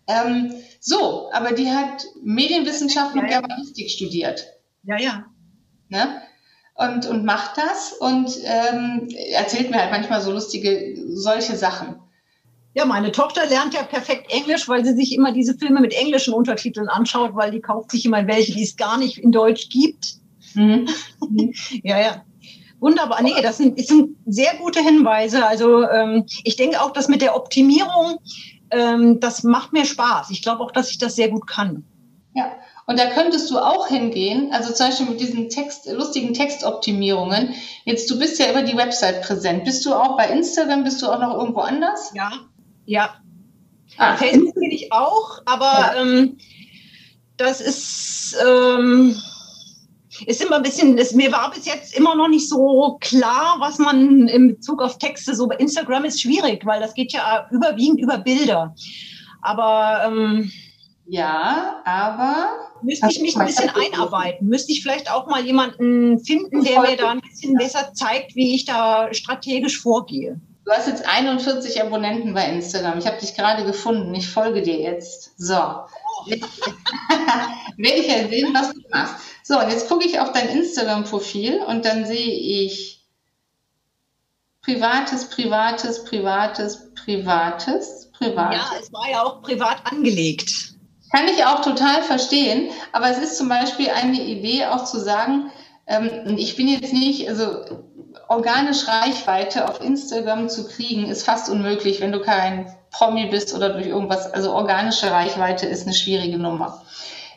[0.08, 4.46] Ähm, so, aber die hat Medienwissenschaft und Germanistik studiert.
[4.84, 5.26] Ja, ja.
[5.90, 6.22] Ne?
[6.76, 12.02] Und, und macht das und ähm, erzählt mir halt manchmal so lustige, solche Sachen.
[12.76, 16.34] Ja, meine Tochter lernt ja perfekt Englisch, weil sie sich immer diese Filme mit englischen
[16.34, 20.16] Untertiteln anschaut, weil die kauft sich immer welche, die es gar nicht in Deutsch gibt.
[20.56, 20.90] Mhm.
[21.84, 22.26] ja, ja.
[22.82, 23.24] Wunderbar.
[23.24, 25.46] Nee, das sind, das sind sehr gute Hinweise.
[25.46, 28.18] Also ähm, ich denke auch, dass mit der Optimierung,
[28.72, 30.30] ähm, das macht mir Spaß.
[30.32, 31.86] Ich glaube auch, dass ich das sehr gut kann.
[32.34, 32.52] Ja,
[32.88, 37.54] und da könntest du auch hingehen, also zum Beispiel mit diesen Text, lustigen Textoptimierungen.
[37.86, 39.64] Jetzt, du bist ja über die Website präsent.
[39.64, 40.84] Bist du auch bei Instagram?
[40.84, 42.12] Bist du auch noch irgendwo anders?
[42.14, 42.34] Ja,
[42.86, 43.16] ja.
[43.98, 44.18] Ah.
[44.18, 46.02] Facebook bin ich auch, aber ja.
[46.02, 46.38] ähm,
[47.38, 49.16] das ist, ähm,
[50.26, 53.78] ist immer ein bisschen, ist, mir war bis jetzt immer noch nicht so klar, was
[53.78, 58.00] man in Bezug auf Texte so bei Instagram ist schwierig, weil das geht ja überwiegend
[58.02, 58.76] über Bilder.
[59.42, 60.52] Aber ähm,
[61.08, 62.48] ja, aber
[62.82, 64.48] müsste ich mich ein bisschen einarbeiten.
[64.48, 68.56] Müsste ich vielleicht auch mal jemanden finden, der mir da ein bisschen besser zeigt, wie
[68.56, 70.40] ich da strategisch vorgehe.
[70.66, 72.98] Du hast jetzt 41 Abonnenten bei Instagram.
[72.98, 74.16] Ich habe dich gerade gefunden.
[74.16, 75.32] Ich folge dir jetzt.
[75.38, 75.54] So.
[77.78, 79.16] Werde ich ja sehen, was du machst.
[79.44, 83.06] So, und jetzt gucke ich auf dein Instagram-Profil und dann sehe ich
[84.64, 88.58] Privates, Privates, Privates, Privates, Privates.
[88.58, 90.74] Ja, es war ja auch privat angelegt.
[91.12, 95.52] Kann ich auch total verstehen, aber es ist zum Beispiel eine Idee auch zu sagen,
[95.86, 97.84] ähm, ich bin jetzt nicht, also
[98.28, 103.70] organisch Reichweite auf Instagram zu kriegen, ist fast unmöglich, wenn du kein Promi bist oder
[103.70, 106.84] durch irgendwas, also organische Reichweite ist eine schwierige Nummer.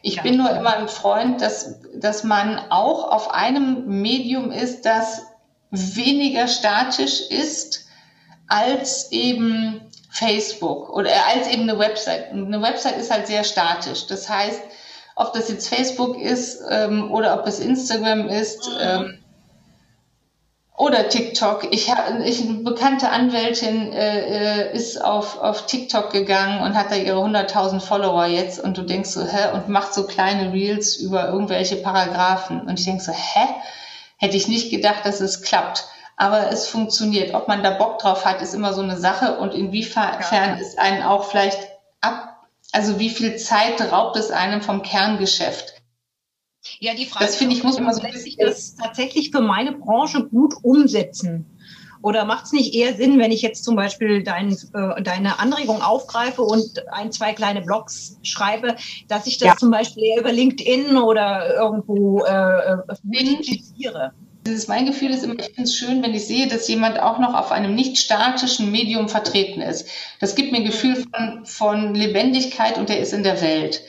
[0.03, 0.22] Ich ja.
[0.22, 5.22] bin nur immer ein Freund, dass, dass man auch auf einem Medium ist, das
[5.70, 7.87] weniger statisch ist
[8.47, 12.31] als eben Facebook oder als eben eine Website.
[12.31, 14.07] Eine Website ist halt sehr statisch.
[14.07, 14.62] Das heißt,
[15.16, 19.18] ob das jetzt Facebook ist ähm, oder ob es Instagram ist, ähm,
[20.79, 21.72] oder TikTok.
[21.72, 21.93] Ich,
[22.24, 27.18] ich eine bekannte Anwältin äh, äh, ist auf, auf TikTok gegangen und hat da ihre
[27.18, 29.53] 100.000 Follower jetzt und du denkst so, hä?
[29.55, 32.61] Und macht so kleine Reels über irgendwelche Paragraphen.
[32.61, 33.49] Und ich denk so, hä?
[34.18, 35.85] Hätte ich nicht gedacht, dass es klappt.
[36.16, 37.35] Aber es funktioniert.
[37.35, 40.55] Ob man da Bock drauf hat, ist immer so eine Sache und inwiefern ja.
[40.55, 41.59] ist einen auch vielleicht
[42.01, 42.37] ab,
[42.70, 45.78] also wie viel Zeit raubt es einem vom Kerngeschäft?
[46.81, 49.73] Ja, die Frage das finde ich, muss man so lässt sich das tatsächlich für meine
[49.73, 51.47] Branche gut umsetzen?
[52.01, 55.83] Oder macht es nicht eher Sinn, wenn ich jetzt zum Beispiel dein, äh, deine Anregung
[55.83, 58.77] aufgreife und ein, zwei kleine Blogs schreibe,
[59.09, 59.57] dass ich das ja.
[59.57, 64.12] zum Beispiel eher über LinkedIn oder irgendwo äh, äh multipliziere?
[64.47, 67.19] Dieses, mein Gefühl ist immer, ich finde es schön, wenn ich sehe, dass jemand auch
[67.19, 69.89] noch auf einem nicht statischen Medium vertreten ist.
[70.21, 73.83] Das gibt mir ein Gefühl von, von Lebendigkeit und der ist in der Welt.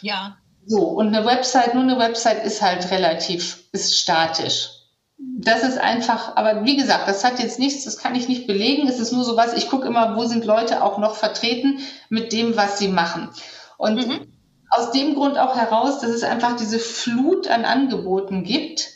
[0.00, 0.37] Ja.
[0.68, 4.68] So, und eine Website, nur eine Website ist halt relativ, ist statisch.
[5.16, 8.86] Das ist einfach, aber wie gesagt, das hat jetzt nichts, das kann ich nicht belegen.
[8.86, 11.78] Es ist nur so was, ich gucke immer, wo sind Leute auch noch vertreten
[12.10, 13.30] mit dem, was sie machen.
[13.78, 14.26] Und mhm.
[14.68, 18.90] aus dem Grund auch heraus, dass es einfach diese Flut an Angeboten gibt.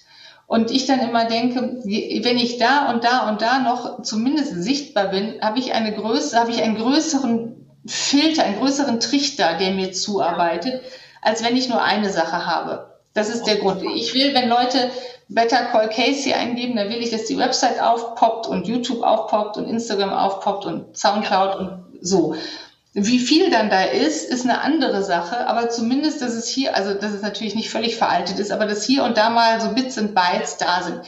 [0.47, 5.09] Und ich dann immer denke, wenn ich da und da und da noch zumindest sichtbar
[5.09, 9.93] bin, habe ich eine Größe, habe ich einen größeren Filter, einen größeren Trichter, der mir
[9.93, 10.83] zuarbeitet
[11.23, 12.99] als wenn ich nur eine Sache habe.
[13.15, 13.83] Das ist der Grund.
[13.95, 14.91] Ich will, wenn Leute
[15.29, 19.67] Better Call Casey eingeben, dann will ich, dass die Website aufpoppt und YouTube aufpoppt und
[19.67, 22.35] Instagram aufpoppt und Soundcloud und so.
[22.95, 26.93] Wie viel dann da ist, ist eine andere Sache, aber zumindest, dass es hier, also
[26.93, 29.97] dass es natürlich nicht völlig veraltet ist, aber dass hier und da mal so Bits
[29.97, 31.01] und Bytes da sind.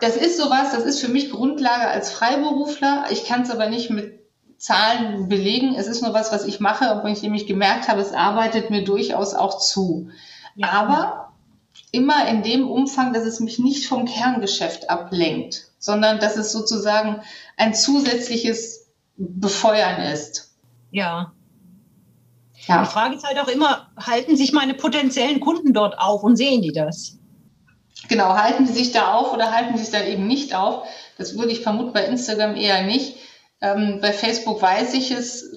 [0.00, 3.06] Das ist sowas, das ist für mich Grundlage als Freiberufler.
[3.10, 4.25] Ich kann es aber nicht mit
[4.58, 5.74] Zahlen belegen.
[5.74, 8.84] Es ist nur was, was ich mache, obwohl ich nämlich gemerkt habe, es arbeitet mir
[8.84, 10.08] durchaus auch zu.
[10.54, 10.70] Ja.
[10.70, 11.32] Aber
[11.92, 17.22] immer in dem Umfang, dass es mich nicht vom Kerngeschäft ablenkt, sondern dass es sozusagen
[17.56, 18.86] ein zusätzliches
[19.16, 20.54] Befeuern ist.
[20.90, 21.32] Ja.
[22.66, 22.82] ja.
[22.82, 26.62] Die Frage ist halt auch immer, halten sich meine potenziellen Kunden dort auf und sehen
[26.62, 27.18] die das?
[28.08, 30.86] Genau, halten sie sich da auf oder halten sie sich da eben nicht auf?
[31.18, 33.16] Das würde ich vermuten bei Instagram eher nicht.
[33.60, 35.50] Ähm, bei Facebook weiß ich es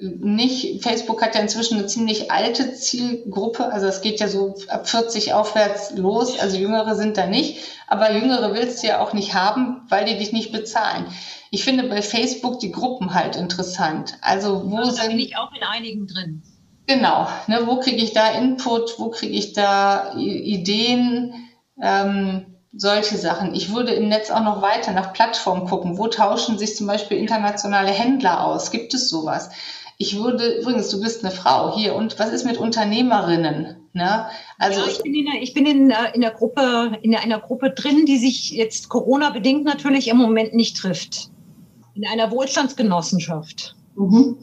[0.00, 0.82] nicht.
[0.82, 3.72] Facebook hat ja inzwischen eine ziemlich alte Zielgruppe.
[3.72, 6.38] Also es geht ja so ab 40 aufwärts los.
[6.38, 7.58] Also Jüngere sind da nicht.
[7.86, 11.06] Aber Jüngere willst du ja auch nicht haben, weil die dich nicht bezahlen.
[11.50, 14.14] Ich finde bei Facebook die Gruppen halt interessant.
[14.20, 14.98] Also wo ja, sind.
[14.98, 16.42] Da bin ich auch in einigen drin.
[16.86, 17.28] Genau.
[17.46, 18.98] Ne, wo kriege ich da Input?
[18.98, 21.48] Wo kriege ich da Ideen?
[21.80, 23.54] Ähm, solche Sachen.
[23.54, 25.98] Ich würde im Netz auch noch weiter nach Plattformen gucken.
[25.98, 28.70] Wo tauschen sich zum Beispiel internationale Händler aus?
[28.70, 29.50] Gibt es sowas?
[29.96, 31.94] Ich würde, übrigens, du bist eine Frau hier.
[31.94, 33.76] Und was ist mit Unternehmerinnen?
[33.92, 34.26] Ne?
[34.58, 37.70] Also ja, ich bin, in der, ich bin in, in der Gruppe, in einer Gruppe
[37.70, 41.30] drin, die sich jetzt Corona-bedingt natürlich im Moment nicht trifft.
[41.94, 43.76] In einer Wohlstandsgenossenschaft.
[43.94, 44.38] Mhm.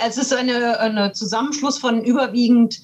[0.00, 2.80] Es ist eine, eine Zusammenschluss von überwiegend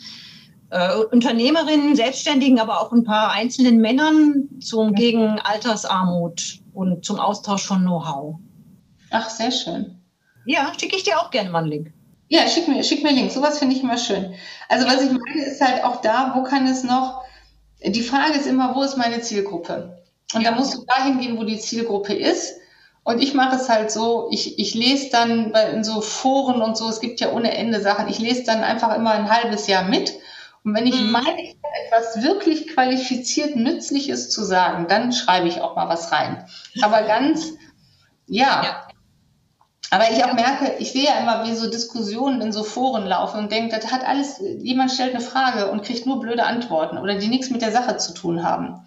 [0.75, 7.65] äh, Unternehmerinnen, Selbstständigen, aber auch ein paar einzelnen Männern zum, gegen Altersarmut und zum Austausch
[7.65, 8.37] von Know-how.
[9.11, 10.01] Ach, sehr schön.
[10.45, 11.93] Ja, schicke ich dir auch gerne mal einen Link.
[12.29, 13.35] Ja, schick mir, schick mir Links.
[13.35, 14.35] Sowas finde ich immer schön.
[14.69, 17.23] Also was ich meine, ist halt auch da, wo kann es noch,
[17.85, 20.03] die Frage ist immer, wo ist meine Zielgruppe?
[20.35, 20.51] Und ja.
[20.51, 22.57] da musst du dahin gehen, wo die Zielgruppe ist.
[23.05, 26.89] Und ich mache es halt so, ich, ich lese dann in so Foren und so,
[26.89, 30.15] es gibt ja ohne Ende Sachen, ich lese dann einfach immer ein halbes Jahr mit.
[30.65, 31.11] Und wenn ich mhm.
[31.11, 31.57] meine, ich
[31.87, 36.47] etwas wirklich qualifiziert Nützliches zu sagen, dann schreibe ich auch mal was rein.
[36.83, 37.53] Aber ganz,
[38.27, 38.63] ja.
[38.65, 38.89] ja.
[39.91, 43.39] Aber ich auch merke, ich sehe ja immer, wie so Diskussionen in so Foren laufen
[43.39, 47.17] und denke, das hat alles, jemand stellt eine Frage und kriegt nur blöde Antworten oder
[47.17, 48.81] die nichts mit der Sache zu tun haben.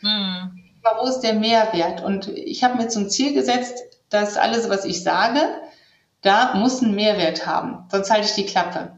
[0.00, 0.64] Mhm
[0.96, 2.02] wo ist der Mehrwert?
[2.02, 3.78] Und ich habe mir zum Ziel gesetzt,
[4.10, 5.40] dass alles, was ich sage,
[6.22, 8.97] da muss einen Mehrwert haben, sonst halte ich die Klappe.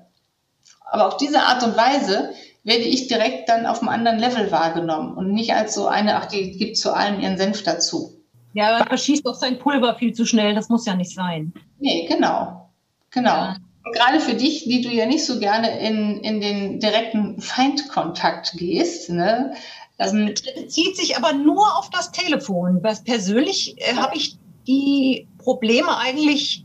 [0.91, 2.30] Aber auf diese Art und Weise
[2.64, 6.26] werde ich direkt dann auf einem anderen Level wahrgenommen und nicht als so eine, ach,
[6.26, 8.20] die gibt zu allem ihren Senf dazu.
[8.53, 11.55] Ja, aber verschießt doch sein Pulver viel zu schnell, das muss ja nicht sein.
[11.78, 12.68] Nee, genau.
[13.11, 13.30] Genau.
[13.30, 13.57] Ja.
[13.84, 18.53] Und gerade für dich, die du ja nicht so gerne in, in den direkten Feindkontakt
[18.57, 19.55] gehst, ne,
[19.97, 22.82] das ähm, bezieht sich aber nur auf das Telefon.
[22.82, 26.64] Was persönlich äh, habe ich die Probleme eigentlich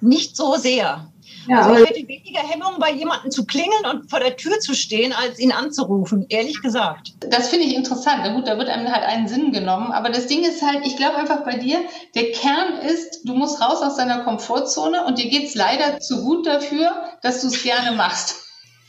[0.00, 1.09] nicht so sehr.
[1.48, 4.74] Ja, also ich hätte weniger Hemmung, bei jemandem zu klingeln und vor der Tür zu
[4.74, 7.12] stehen, als ihn anzurufen, ehrlich gesagt.
[7.20, 8.20] Das finde ich interessant.
[8.24, 9.92] Na gut, da wird einem halt einen Sinn genommen.
[9.92, 11.80] Aber das Ding ist halt, ich glaube einfach bei dir,
[12.14, 16.22] der Kern ist, du musst raus aus deiner Komfortzone und dir geht es leider zu
[16.22, 16.90] gut dafür,
[17.22, 18.36] dass du es gerne machst.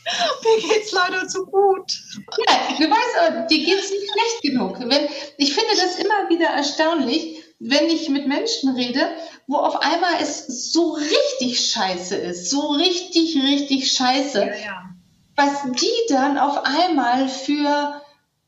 [0.44, 1.92] Mir geht's leider zu gut.
[2.48, 4.78] Ja, du weißt, dir geht's nicht schlecht genug.
[4.80, 9.00] Wenn, ich finde das immer wieder erstaunlich, wenn ich mit Menschen rede,
[9.46, 14.82] wo auf einmal es so richtig scheiße ist, so richtig, richtig scheiße, ja, ja.
[15.36, 18.02] was die dann auf einmal für,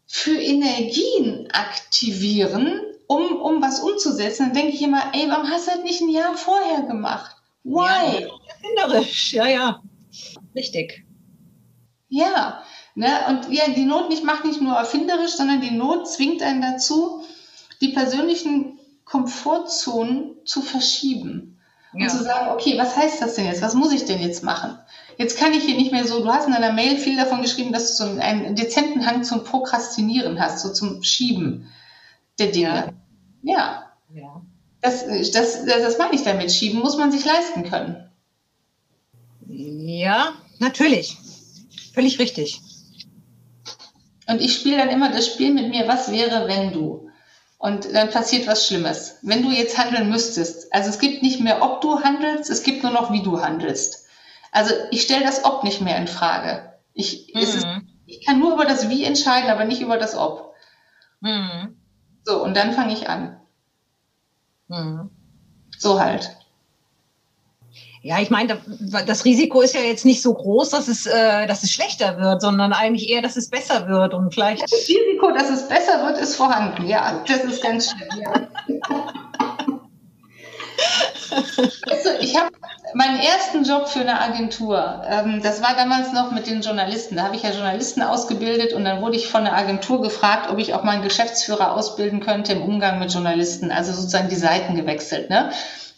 [0.07, 5.73] für Energien aktivieren, um, um was umzusetzen, dann denke ich immer, ey, warum hast du
[5.73, 7.37] das nicht ein Jahr vorher gemacht?
[7.63, 8.23] Why?
[8.23, 9.83] Ja, erfinderisch, ja, ja.
[10.57, 11.05] Richtig.
[12.09, 12.63] Ja,
[12.97, 13.11] ne?
[13.29, 17.23] und ja, die Not nicht macht nicht nur erfinderisch, sondern die Not zwingt einen dazu,
[17.81, 18.74] die persönlichen
[19.15, 21.61] Komfortzonen zu verschieben.
[21.93, 22.07] Ja.
[22.07, 23.63] Und zu sagen, okay, was heißt das denn jetzt?
[23.63, 24.77] Was muss ich denn jetzt machen?
[25.19, 27.73] Jetzt kann ich hier nicht mehr so, du hast in deiner Mail viel davon geschrieben,
[27.73, 31.69] dass du so einen, dezenten Hang zum Prokrastinieren hast, so zum Schieben
[32.41, 32.93] der Dinge.
[33.43, 33.93] Ja.
[34.13, 34.43] ja.
[34.81, 36.51] das, das, das meine ich damit.
[36.51, 38.11] Schieben muss man sich leisten können.
[39.47, 41.17] Ja, natürlich.
[41.93, 42.61] Völlig richtig.
[44.27, 47.04] Und ich spiele dann immer das Spiel mit mir, was wäre, wenn du?
[47.65, 49.17] Und dann passiert was Schlimmes.
[49.23, 52.83] Wenn du jetzt handeln müsstest, also es gibt nicht mehr, ob du handelst, es gibt
[52.83, 54.05] nur noch, wie du handelst.
[54.53, 56.75] Also ich stelle das Ob nicht mehr in Frage.
[56.93, 57.41] Ich, mhm.
[57.41, 57.67] ist,
[58.05, 60.53] ich kann nur über das Wie entscheiden, aber nicht über das Ob.
[61.21, 61.81] Mhm.
[62.23, 63.41] So, und dann fange ich an.
[64.69, 65.09] Mhm.
[65.79, 66.37] So halt.
[68.05, 68.59] Ja, ich meine,
[69.07, 72.43] das Risiko ist ja jetzt nicht so groß, dass es, äh, dass es schlechter wird,
[72.43, 74.63] sondern eigentlich eher, dass es besser wird und vielleicht.
[74.63, 76.87] Das Risiko, dass es besser wird, ist vorhanden.
[76.87, 78.07] Ja, das ist ganz schön.
[78.21, 78.47] Ja.
[81.91, 82.51] also, ich habe
[82.93, 85.03] meinen ersten Job für eine Agentur.
[85.09, 87.17] Ähm, das war damals noch mit den Journalisten.
[87.17, 90.59] Da habe ich ja Journalisten ausgebildet und dann wurde ich von der Agentur gefragt, ob
[90.59, 93.73] ich auch mal einen Geschäftsführer ausbilden könnte im Umgang mit Journalisten.
[93.73, 95.31] Also sozusagen die Seiten gewechselt.
[95.31, 95.53] Ne?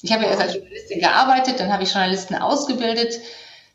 [0.07, 3.19] Ich habe ja erst als Journalistin gearbeitet, dann habe ich Journalisten ausgebildet.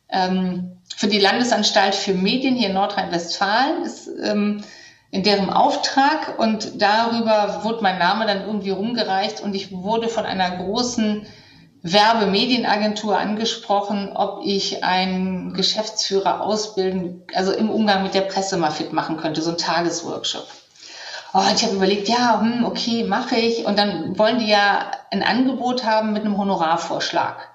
[0.08, 4.64] Ähm, für die Landesanstalt für Medien hier in Nordrhein-Westfalen ist ähm,
[5.10, 10.26] in deren Auftrag und darüber wurde mein Name dann irgendwie rumgereicht und ich wurde von
[10.26, 11.26] einer großen
[11.84, 18.94] Werbemedienagentur angesprochen, ob ich einen Geschäftsführer ausbilden, also im Umgang mit der Presse mal fit
[18.94, 20.48] machen könnte, so ein Tagesworkshop.
[21.34, 23.66] Oh, ich habe überlegt, ja, hm, okay, mache ich.
[23.66, 27.52] Und dann wollen die ja ein Angebot haben mit einem Honorarvorschlag.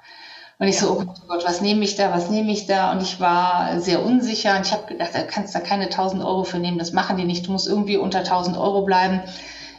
[0.59, 2.91] Und ich so, oh Gott, oh Gott, was nehme ich da, was nehme ich da?
[2.93, 6.45] Und ich war sehr unsicher und ich habe gedacht, da kannst da keine 1000 Euro
[6.45, 9.20] für nehmen, das machen die nicht, du musst irgendwie unter 1000 Euro bleiben.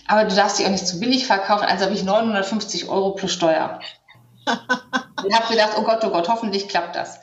[0.07, 3.33] Aber du darfst dich auch nicht zu billig verkaufen, also habe ich 950 Euro plus
[3.33, 3.79] Steuer.
[4.45, 7.19] und habe gedacht, oh Gott, oh Gott, hoffentlich klappt das.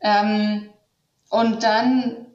[0.00, 0.68] Ähm,
[1.30, 2.26] und dann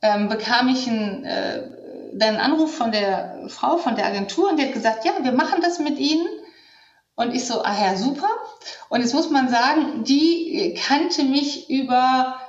[0.00, 1.71] ähm, bekam ich ein äh,
[2.14, 5.32] dann einen Anruf von der Frau von der Agentur und die hat gesagt, ja, wir
[5.32, 6.26] machen das mit Ihnen.
[7.14, 8.28] Und ich so, ah ja, super.
[8.88, 12.40] Und jetzt muss man sagen, die kannte mich über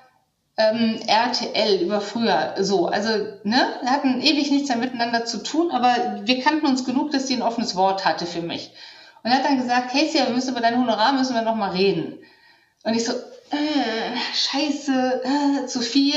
[0.57, 2.87] ähm, RTL, über früher so.
[2.87, 3.09] Also,
[3.43, 7.27] ne, wir hatten ewig nichts mehr miteinander zu tun, aber wir kannten uns genug, dass
[7.27, 8.71] sie ein offenes Wort hatte für mich.
[9.23, 11.71] Und er hat dann gesagt, Casey, wir müssen über dein Honorar müssen wir noch mal
[11.71, 12.19] reden.
[12.83, 16.15] Und ich so, äh, scheiße, äh, zu viel.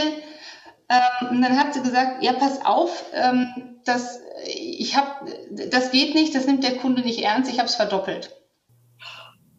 [0.89, 6.15] Ähm, und dann hat sie gesagt, ja, pass auf, ähm, das, ich hab, das geht
[6.15, 8.31] nicht, das nimmt der Kunde nicht ernst, ich habe es verdoppelt.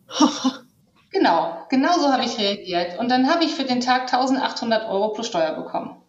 [1.09, 2.99] Genau, genau so habe ich reagiert.
[2.99, 6.01] Und dann habe ich für den Tag 1800 Euro plus Steuer bekommen.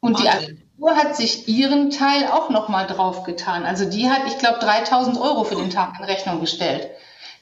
[0.00, 3.64] Und die Agentur hat sich ihren Teil auch nochmal draufgetan.
[3.64, 6.90] Also die hat, ich glaube, 3000 Euro für den Tag in Rechnung gestellt.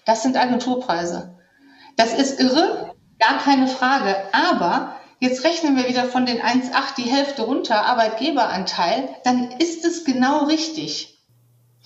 [0.05, 1.35] Das sind Agenturpreise.
[1.97, 4.17] Das ist irre, gar keine Frage.
[4.33, 10.05] Aber jetzt rechnen wir wieder von den 1,8 die Hälfte runter, Arbeitgeberanteil, dann ist es
[10.05, 11.19] genau richtig.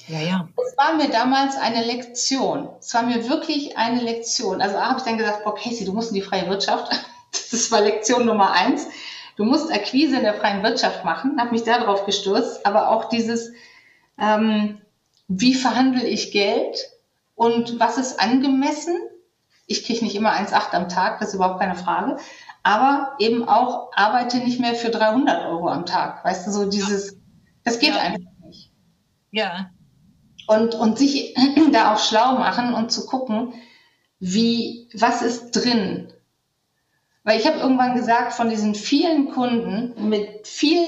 [0.09, 0.49] Ja, ja.
[0.66, 2.68] Es war mir damals eine Lektion.
[2.81, 4.61] Es war mir wirklich eine Lektion.
[4.61, 6.93] Also habe ich dann gesagt, boah, Casey, du musst in die freie Wirtschaft.
[7.53, 8.89] Das war Lektion Nummer eins.
[9.37, 11.41] Du musst Akquise in der freien Wirtschaft machen.
[11.41, 12.66] Habe mich darauf gestürzt.
[12.66, 13.53] Aber auch dieses,
[14.18, 14.81] ähm,
[15.28, 16.91] wie verhandle ich Geld
[17.37, 18.97] und was ist angemessen?
[19.66, 22.18] Ich kriege nicht immer 1,8 am Tag, das ist überhaupt keine Frage.
[22.62, 26.24] Aber eben auch arbeite nicht mehr für 300 Euro am Tag.
[26.24, 27.16] Weißt du, so dieses,
[27.64, 28.00] das geht ja.
[28.00, 28.70] einfach nicht.
[29.30, 29.70] Ja,
[30.50, 31.36] und, und sich
[31.72, 33.54] da auch schlau machen und zu gucken,
[34.18, 36.12] wie, was ist drin.
[37.22, 40.84] Weil ich habe irgendwann gesagt, von diesen vielen Kunden mit viel,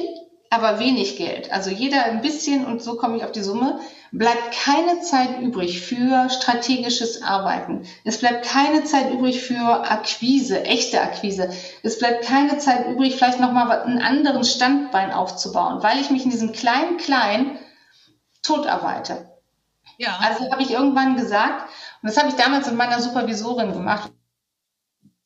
[0.51, 3.79] aber wenig Geld, also jeder ein bisschen und so komme ich auf die Summe,
[4.13, 7.87] bleibt keine Zeit übrig für strategisches Arbeiten.
[8.05, 11.51] Es bleibt keine Zeit übrig für Akquise, echte Akquise.
[11.83, 16.31] Es bleibt keine Zeit übrig, vielleicht nochmal einen anderen Standbein aufzubauen, weil ich mich in
[16.31, 17.59] diesem kleinen Klein
[18.43, 19.31] totarbeite.
[19.97, 20.19] Ja.
[20.21, 21.71] Also habe ich irgendwann gesagt,
[22.03, 24.13] und das habe ich damals mit meiner Supervisorin gemacht,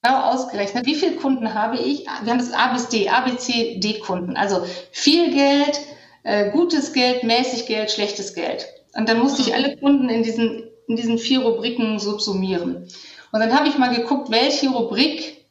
[0.02, 2.06] genau ausgerechnet, wie viele Kunden habe ich?
[2.22, 4.36] Wir haben das A bis D, A, B, C, D Kunden.
[4.36, 5.80] Also viel Geld,
[6.22, 8.66] äh, gutes Geld, mäßig Geld, schlechtes Geld.
[8.96, 12.88] Und dann musste ich alle Kunden in diesen, in diesen vier Rubriken subsumieren.
[13.32, 15.46] Und dann habe ich mal geguckt, welche Rubrik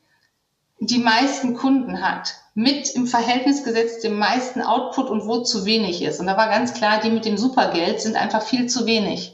[0.79, 6.01] die meisten Kunden hat mit im Verhältnis gesetzt dem meisten Output und wo zu wenig
[6.01, 6.19] ist.
[6.19, 9.33] Und da war ganz klar, die mit dem Supergeld sind einfach viel zu wenig.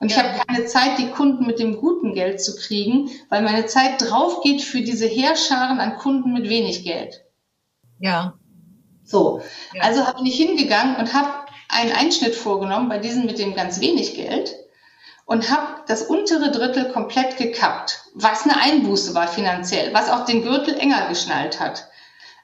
[0.00, 0.16] Und ja.
[0.16, 4.00] ich habe keine Zeit, die Kunden mit dem guten Geld zu kriegen, weil meine Zeit
[4.00, 7.22] drauf geht für diese Heerscharen an Kunden mit wenig Geld.
[8.00, 8.34] Ja.
[9.04, 9.42] So,
[9.74, 9.82] ja.
[9.82, 11.41] also habe ich hingegangen und habe
[11.72, 14.54] einen Einschnitt vorgenommen bei diesen mit dem ganz wenig Geld
[15.24, 20.42] und habe das untere Drittel komplett gekappt, was eine Einbuße war finanziell, was auch den
[20.42, 21.88] Gürtel enger geschnallt hat.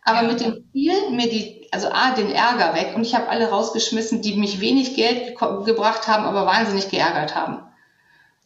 [0.05, 0.29] Aber ja.
[0.29, 4.23] mit dem Ziel, mir die, also A, den Ärger weg und ich habe alle rausgeschmissen,
[4.23, 7.63] die mich wenig Geld ge gebracht haben, aber wahnsinnig geärgert haben.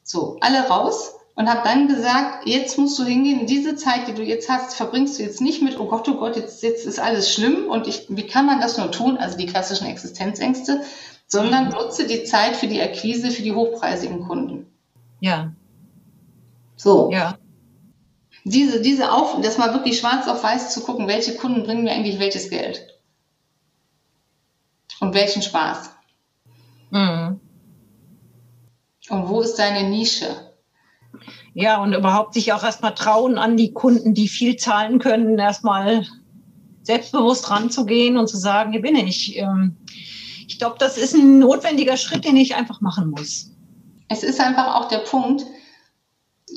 [0.02, 4.22] So, alle raus und habe dann gesagt, jetzt musst du hingehen, diese Zeit, die du
[4.22, 7.32] jetzt hast, verbringst du jetzt nicht mit, oh Gott, oh Gott, jetzt, jetzt ist alles
[7.32, 10.82] schlimm und ich, wie kann man das nur tun, also die klassischen Existenzängste,
[11.26, 11.72] sondern mhm.
[11.72, 14.66] nutze die Zeit für die Akquise für die hochpreisigen Kunden.
[15.20, 15.52] Ja.
[16.76, 17.10] So.
[17.10, 17.38] Ja
[18.44, 21.92] diese, diese Auf, das mal wirklich schwarz auf weiß zu gucken, welche Kunden bringen mir
[21.92, 22.86] eigentlich welches Geld.
[25.00, 25.90] Und welchen Spaß.
[26.90, 27.40] Mhm.
[29.08, 30.51] Und wo ist deine Nische?
[31.54, 36.06] Ja, und überhaupt sich auch erstmal trauen an die Kunden, die viel zahlen können, erstmal
[36.82, 39.36] selbstbewusst ranzugehen und zu sagen, hier bin ich.
[39.36, 39.76] Ähm,
[40.48, 43.50] ich glaube, das ist ein notwendiger Schritt, den ich einfach machen muss.
[44.08, 45.44] Es ist einfach auch der Punkt,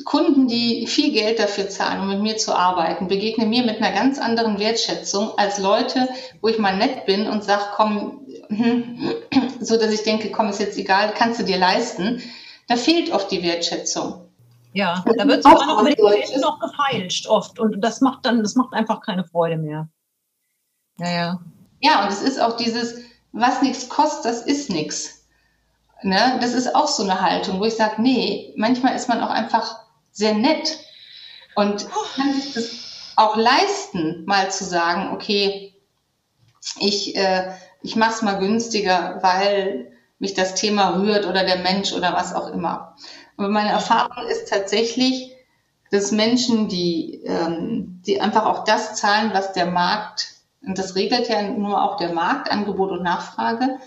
[0.04, 3.92] Kunden, die viel Geld dafür zahlen, um mit mir zu arbeiten, begegnen mir mit einer
[3.92, 6.08] ganz anderen Wertschätzung als Leute,
[6.42, 8.98] wo ich mal nett bin und sage, komm, hm,
[9.60, 12.22] so dass ich denke, komm, ist jetzt egal, kannst du dir leisten.
[12.68, 14.25] Da fehlt oft die Wertschätzung.
[14.76, 18.56] Ja, da wird sogar noch mit dem noch gefeilscht oft und das macht dann, das
[18.56, 19.88] macht einfach keine Freude mehr.
[20.98, 21.40] Ja, ja.
[21.80, 22.98] Ja, und es ist auch dieses,
[23.32, 25.26] was nichts kostet, das ist nichts.
[26.02, 26.38] Ne?
[26.42, 29.78] Das ist auch so eine Haltung, wo ich sage, nee, manchmal ist man auch einfach
[30.10, 30.78] sehr nett
[31.54, 35.74] und kann sich das auch leisten, mal zu sagen, okay,
[36.80, 37.50] ich, äh,
[37.80, 42.34] ich mache es mal günstiger, weil mich das Thema rührt oder der Mensch oder was
[42.34, 42.94] auch immer.
[43.36, 45.32] Aber meine Erfahrung ist tatsächlich,
[45.90, 51.28] dass Menschen, die, ähm, die einfach auch das zahlen, was der Markt, und das regelt
[51.28, 53.78] ja nur auch der Markt, Angebot und Nachfrage,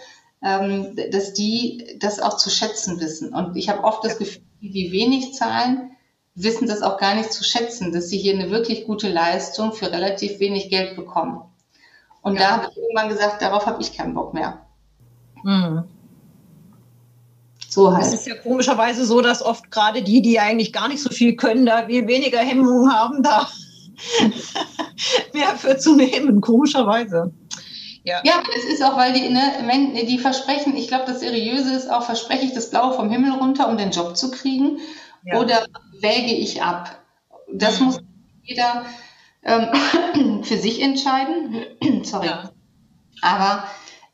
[0.41, 3.33] ähm, dass die das auch zu schätzen wissen.
[3.33, 5.91] Und ich habe oft das Gefühl, die, die wenig zahlen,
[6.35, 9.91] wissen das auch gar nicht zu schätzen, dass sie hier eine wirklich gute Leistung für
[9.91, 11.41] relativ wenig Geld bekommen.
[12.21, 12.41] Und ja.
[12.41, 14.65] da habe ich irgendwann gesagt, darauf habe ich keinen Bock mehr.
[15.43, 15.83] Mhm.
[17.69, 18.05] So halt.
[18.05, 21.35] Es ist ja komischerweise so, dass oft gerade die, die eigentlich gar nicht so viel
[21.35, 23.47] können, da viel weniger Hemmungen haben, da
[25.33, 27.31] mehr für zu nehmen, komischerweise.
[28.03, 28.21] Ja.
[28.23, 32.03] ja, es ist auch, weil die, ne, die versprechen, ich glaube, das Seriöse ist auch,
[32.03, 34.79] verspreche ich das Blaue vom Himmel runter, um den Job zu kriegen.
[35.23, 35.39] Ja.
[35.39, 35.65] Oder
[35.99, 36.99] wäge ich ab?
[37.53, 37.85] Das mhm.
[37.85, 37.99] muss
[38.43, 38.85] jeder
[39.43, 41.65] ähm, für sich entscheiden.
[42.03, 42.27] Sorry.
[42.27, 42.51] Ja.
[43.21, 43.65] Aber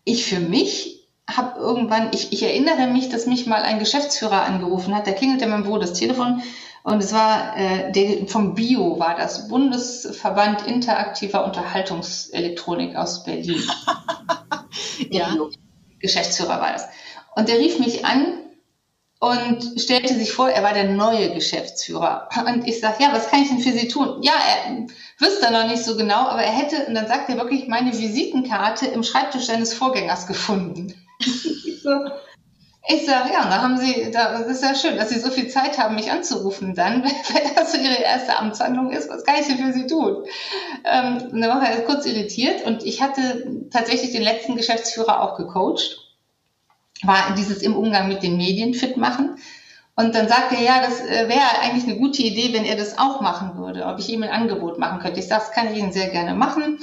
[0.03, 0.95] ich für mich
[1.30, 5.07] habe irgendwann, ich, ich erinnere mich, dass mich mal ein Geschäftsführer angerufen hat.
[5.07, 6.43] Da klingelte mein Büro das Telefon
[6.84, 13.63] und es war äh, der, vom Bio war das Bundesverband interaktiver Unterhaltungselektronik aus Berlin.
[15.09, 15.30] ja.
[15.30, 15.49] Bio.
[15.99, 16.88] Geschäftsführer war das.
[17.36, 18.38] Und der rief mich an
[19.19, 22.30] und stellte sich vor, er war der neue Geschäftsführer.
[22.45, 24.21] Und ich sage, ja, was kann ich denn für Sie tun?
[24.21, 24.86] Ja, er
[25.17, 28.86] wüsste noch nicht so genau, aber er hätte, und dann sagt er wirklich, meine Visitenkarte
[28.86, 30.93] im Schreibtisch seines Vorgängers gefunden.
[32.88, 35.78] Ich sage, ja, da haben Sie, das ist ja schön, dass Sie so viel Zeit
[35.78, 39.57] haben, mich anzurufen dann, wenn das so Ihre erste Amtshandlung ist, was kann ich denn
[39.57, 40.24] für Sie tun?
[40.84, 45.38] Ähm, und dann war er kurz irritiert und ich hatte tatsächlich den letzten Geschäftsführer auch
[45.38, 45.97] gecoacht,
[47.03, 49.38] war dieses im Umgang mit den Medien fit machen.
[49.97, 52.97] Und dann sagte er, ja, das äh, wäre eigentlich eine gute Idee, wenn er das
[52.97, 55.20] auch machen würde, ob ich ihm ein Angebot machen könnte.
[55.20, 56.80] Ich sage, das kann ich Ihnen sehr gerne machen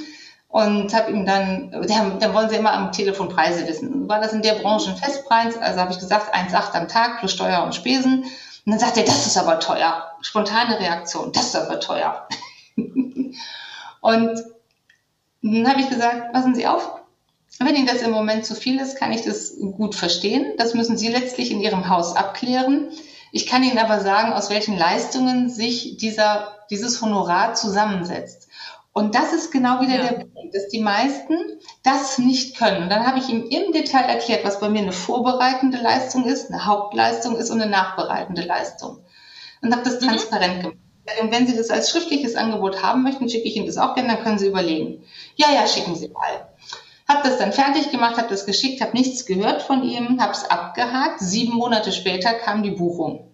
[0.53, 4.07] und habe ihm dann, dann wollen sie immer am Telefon Preise wissen.
[4.07, 5.57] War das in der Branche ein Festpreis?
[5.57, 8.19] Also habe ich gesagt, 1,8 am Tag plus Steuer und Spesen.
[8.21, 10.11] Und dann sagt er, das ist aber teuer.
[10.21, 12.27] Spontane Reaktion, das ist aber teuer.
[14.01, 14.43] und
[15.41, 17.01] dann habe ich gesagt, passen Sie auf,
[17.57, 20.53] wenn Ihnen das im Moment zu viel ist, kann ich das gut verstehen.
[20.57, 22.89] Das müssen Sie letztlich in Ihrem Haus abklären.
[23.31, 28.49] Ich kann Ihnen aber sagen, aus welchen Leistungen sich dieser, dieses Honorar zusammensetzt.
[28.93, 30.03] Und das ist genau wieder ja.
[30.03, 31.35] der Punkt, dass die meisten
[31.81, 32.83] das nicht können.
[32.83, 36.51] Und dann habe ich ihm im Detail erklärt, was bei mir eine vorbereitende Leistung ist,
[36.51, 38.99] eine Hauptleistung ist und eine nachbereitende Leistung.
[39.61, 40.09] Und habe das mhm.
[40.09, 40.77] transparent gemacht.
[41.21, 44.09] Und wenn Sie das als schriftliches Angebot haben möchten, schicke ich Ihnen das auch gerne,
[44.09, 45.03] dann können Sie überlegen.
[45.35, 46.47] Ja, ja, schicken Sie mal.
[47.07, 50.45] Habe das dann fertig gemacht, habe das geschickt, habe nichts gehört von ihm, habe es
[50.45, 51.19] abgehakt.
[51.19, 53.27] Sieben Monate später kam die Buchung.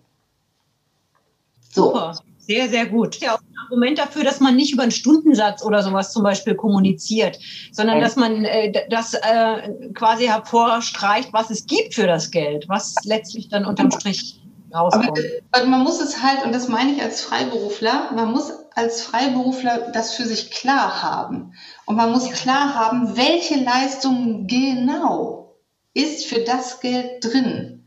[1.70, 1.88] So.
[1.88, 2.14] Super.
[2.50, 3.18] Sehr, sehr gut.
[3.18, 6.56] Ja, auch ein Argument dafür, dass man nicht über einen Stundensatz oder sowas zum Beispiel
[6.56, 7.38] kommuniziert,
[7.72, 12.96] sondern dass man äh, das äh, quasi hervorstreicht, was es gibt für das Geld, was
[13.04, 14.42] letztlich dann unterm Strich
[14.74, 15.20] rauskommt.
[15.52, 19.92] Aber, man muss es halt, und das meine ich als Freiberufler, man muss als Freiberufler
[19.94, 21.54] das für sich klar haben.
[21.86, 25.56] Und man muss klar haben, welche Leistung genau
[25.94, 27.79] ist für das Geld drin.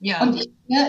[0.00, 0.22] Ja.
[0.22, 0.86] Und ich ja,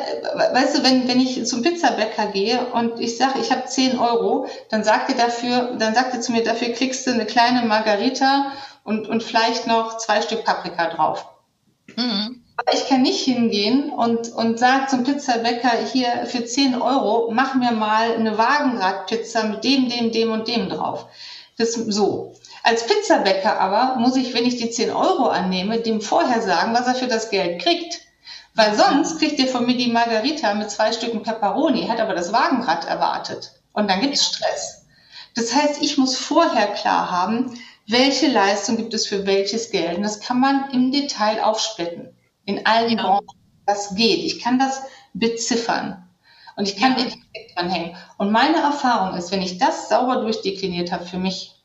[0.51, 4.47] weißt du, wenn, wenn ich zum Pizzabäcker gehe und ich sage, ich habe 10 Euro,
[4.70, 8.51] dann sagt er dafür, dann sagt er zu mir, dafür kriegst du eine kleine Margarita
[8.84, 11.26] und, und vielleicht noch zwei Stück Paprika drauf.
[11.95, 12.43] Mhm.
[12.57, 17.55] Aber ich kann nicht hingehen und, und sage zum Pizzabäcker, hier für 10 Euro, mach
[17.55, 21.05] mir mal eine Wagenradpizza mit dem, dem, dem und dem drauf.
[21.57, 22.34] Das so.
[22.64, 26.86] Als Pizzabäcker aber muss ich, wenn ich die 10 Euro annehme, dem vorher sagen, was
[26.86, 28.01] er für das Geld kriegt.
[28.60, 32.34] Weil sonst kriegt ihr von mir die Margarita mit zwei Stücken Pepperoni, hat aber das
[32.34, 33.53] Wagenrad erwartet.
[33.72, 34.86] Und dann gibt es Stress.
[35.34, 37.57] Das heißt, ich muss vorher klar haben,
[37.88, 39.95] welche Leistung gibt es für welches Geld.
[39.95, 42.14] Und das kann man im Detail aufsplitten.
[42.43, 43.01] In allen ja.
[43.01, 43.28] Branchen.
[43.66, 44.26] Das geht.
[44.26, 44.82] Ich kann das
[45.14, 46.10] beziffern.
[46.57, 47.05] Und ich kann ja.
[47.05, 47.95] Etikett dranhängen.
[48.18, 51.55] Und meine Erfahrung ist, wenn ich das sauber durchdekliniert habe für mich,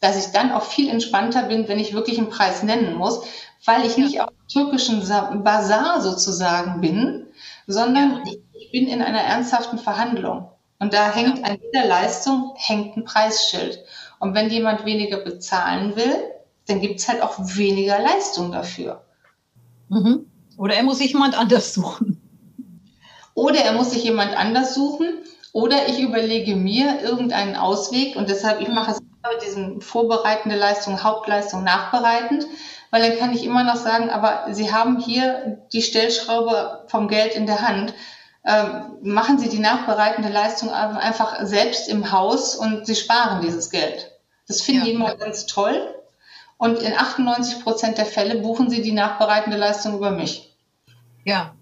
[0.00, 3.22] dass ich dann auch viel entspannter bin, wenn ich wirklich einen Preis nennen muss,
[3.64, 5.00] weil ich nicht auf türkischen
[5.44, 7.26] Bazar sozusagen bin,
[7.66, 10.48] sondern ich bin in einer ernsthaften Verhandlung.
[10.78, 13.84] Und da hängt an jeder Leistung hängt ein Preisschild.
[14.18, 16.16] Und wenn jemand weniger bezahlen will,
[16.66, 19.04] dann gibt es halt auch weniger Leistung dafür.
[19.88, 20.26] Mhm.
[20.58, 22.20] Oder er muss sich jemand anders suchen.
[23.34, 25.18] Oder er muss sich jemand anders suchen.
[25.52, 31.02] Oder ich überlege mir irgendeinen Ausweg und deshalb, ich mache es mit diesen vorbereitende Leistung,
[31.02, 32.46] Hauptleistung nachbereitend,
[32.92, 37.34] weil dann kann ich immer noch sagen, aber Sie haben hier die Stellschraube vom Geld
[37.34, 37.94] in der Hand.
[38.44, 44.12] Ähm, machen Sie die nachbereitende Leistung einfach selbst im Haus und Sie sparen dieses Geld.
[44.46, 44.86] Das finden ja.
[44.86, 45.94] die immer ganz toll.
[46.58, 50.54] Und in 98 Prozent der Fälle buchen Sie die nachbereitende Leistung über mich.
[51.24, 51.54] Ja.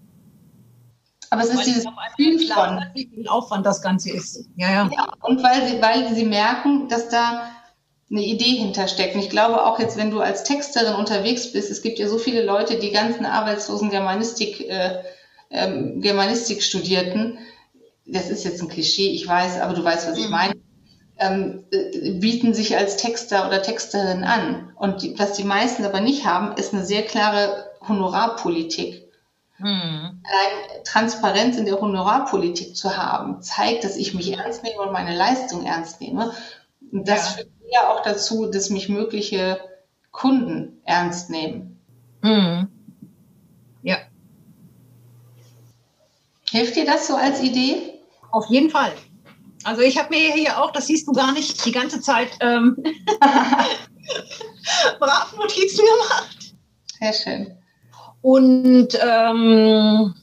[1.29, 4.49] Aber es ist dieses Gefühl von wie viel Aufwand das Ganze ist.
[4.57, 4.89] Ja, ja.
[4.91, 7.49] ja und weil sie, weil sie merken, dass da
[8.11, 9.15] eine Idee hintersteckt.
[9.15, 12.17] Und ich glaube auch jetzt, wenn du als Texterin unterwegs bist, es gibt ja so
[12.17, 15.01] viele Leute, die ganzen arbeitslosen Germanistik, äh,
[15.49, 17.39] ähm, Germanistik studierten.
[18.05, 20.31] Das ist jetzt ein Klischee, ich weiß, aber du weißt, was ich mhm.
[20.31, 20.53] meine.
[21.17, 24.73] Ähm, äh, bieten sich als Texter oder Texterin an.
[24.75, 29.07] Und die, was die meisten aber nicht haben, ist eine sehr klare Honorarpolitik.
[29.57, 30.23] Hm.
[30.85, 35.63] Transparenz in der Honorarpolitik zu haben, zeigt, dass ich mich ernst nehme und meine Leistung
[35.63, 36.33] ernst nehme.
[36.91, 37.35] Und das ja.
[37.35, 39.59] führt ja auch dazu, dass mich mögliche
[40.11, 41.79] Kunden ernst nehmen.
[42.21, 42.67] Mhm.
[43.81, 43.97] Ja.
[46.49, 47.99] Hilft dir das so als Idee?
[48.31, 48.91] Auf jeden Fall.
[49.63, 52.75] Also ich habe mir hier auch, das siehst du gar nicht, die ganze Zeit ähm,
[54.99, 56.55] brav Notizen gemacht.
[56.99, 57.57] Sehr schön.
[58.21, 60.13] Und ähm,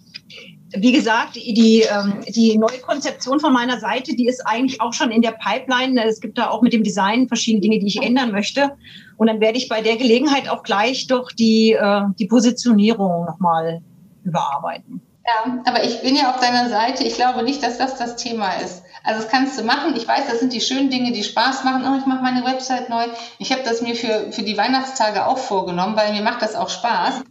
[0.70, 5.10] wie gesagt, die, ähm, die neue Konzeption von meiner Seite, die ist eigentlich auch schon
[5.10, 6.04] in der Pipeline.
[6.04, 8.72] Es gibt da auch mit dem Design verschiedene Dinge, die ich ändern möchte.
[9.16, 13.80] Und dann werde ich bei der Gelegenheit auch gleich doch die, äh, die Positionierung nochmal
[14.24, 15.00] überarbeiten.
[15.24, 17.04] Ja, aber ich bin ja auf deiner Seite.
[17.04, 18.82] Ich glaube nicht, dass das das Thema ist.
[19.04, 19.94] Also das kannst du machen.
[19.96, 21.84] Ich weiß, das sind die schönen Dinge, die Spaß machen.
[21.86, 23.04] Oh, ich mache meine Website neu.
[23.38, 26.68] Ich habe das mir für, für die Weihnachtstage auch vorgenommen, weil mir macht das auch
[26.68, 27.22] Spaß.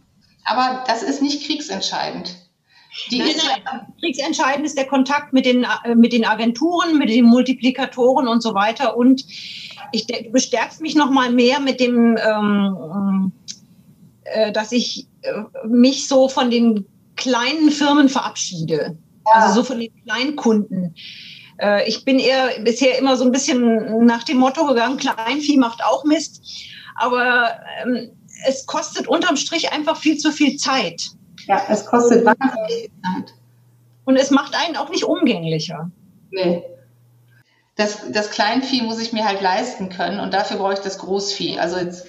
[0.44, 2.34] Aber das ist nicht kriegsentscheidend.
[3.10, 3.22] Die.
[4.00, 8.54] Kriegsentscheidend ist der Kontakt mit den, äh, mit den Agenturen, mit den Multiplikatoren und so
[8.54, 8.96] weiter.
[8.96, 9.24] Und
[9.92, 13.32] ich, du bestärkst mich noch mal mehr mit dem, ähm,
[14.24, 15.32] äh, dass ich äh,
[15.66, 16.86] mich so von den
[17.16, 18.96] kleinen Firmen verabschiede.
[19.26, 19.32] Ja.
[19.32, 20.94] Also so von den Kleinkunden.
[21.58, 25.82] Äh, ich bin eher bisher immer so ein bisschen nach dem Motto gegangen, Kleinvieh macht
[25.84, 26.42] auch Mist.
[26.94, 27.50] Aber
[27.82, 28.10] ähm,
[28.46, 31.10] es kostet unterm Strich einfach viel zu viel Zeit.
[31.48, 33.34] Ja, es kostet wahnsinnig Zeit.
[34.04, 35.90] Und es macht einen auch nicht umgänglicher.
[36.30, 36.62] Nee.
[37.76, 41.58] Das, das Kleinvieh muss ich mir halt leisten können und dafür brauche ich das Großvieh.
[41.58, 42.06] Also jetzt,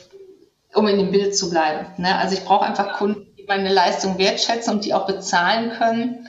[0.73, 1.87] um in dem Bild zu bleiben.
[1.97, 2.17] Ne?
[2.17, 6.27] Also ich brauche einfach Kunden, die meine Leistung wertschätzen und die auch bezahlen können,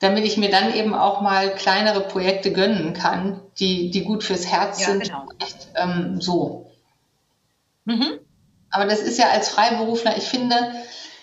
[0.00, 4.46] damit ich mir dann eben auch mal kleinere Projekte gönnen kann, die, die gut fürs
[4.46, 5.04] Herz ja, sind.
[5.04, 5.26] Genau.
[5.38, 6.70] Echt, ähm, so.
[7.84, 8.18] Mhm.
[8.70, 10.56] Aber das ist ja als Freiberufler, ich finde,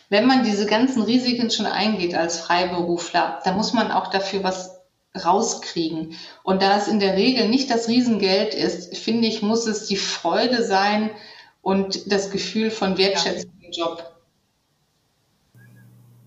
[0.10, 4.78] wenn man diese ganzen Risiken schon eingeht als Freiberufler, dann muss man auch dafür was
[5.24, 6.14] rauskriegen.
[6.44, 9.98] Und da es in der Regel nicht das Riesengeld ist, finde ich, muss es die
[9.98, 11.10] Freude sein
[11.62, 14.14] und das Gefühl von Wertschätzung im Job.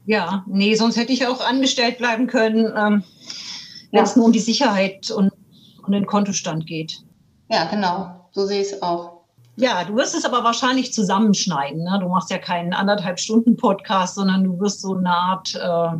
[0.06, 3.04] Ja, nee, sonst hätte ich auch angestellt bleiben können, ähm,
[3.90, 4.02] wenn ja.
[4.02, 5.32] es nur um die Sicherheit und,
[5.86, 7.02] und den Kontostand geht.
[7.48, 8.28] Ja, genau.
[8.32, 9.19] So sehe ich es auch.
[9.60, 11.84] Ja, du wirst es aber wahrscheinlich zusammenschneiden.
[11.84, 11.98] Ne?
[12.00, 15.54] Du machst ja keinen anderthalb Stunden Podcast, sondern du wirst so eine Art.
[15.54, 15.98] Äh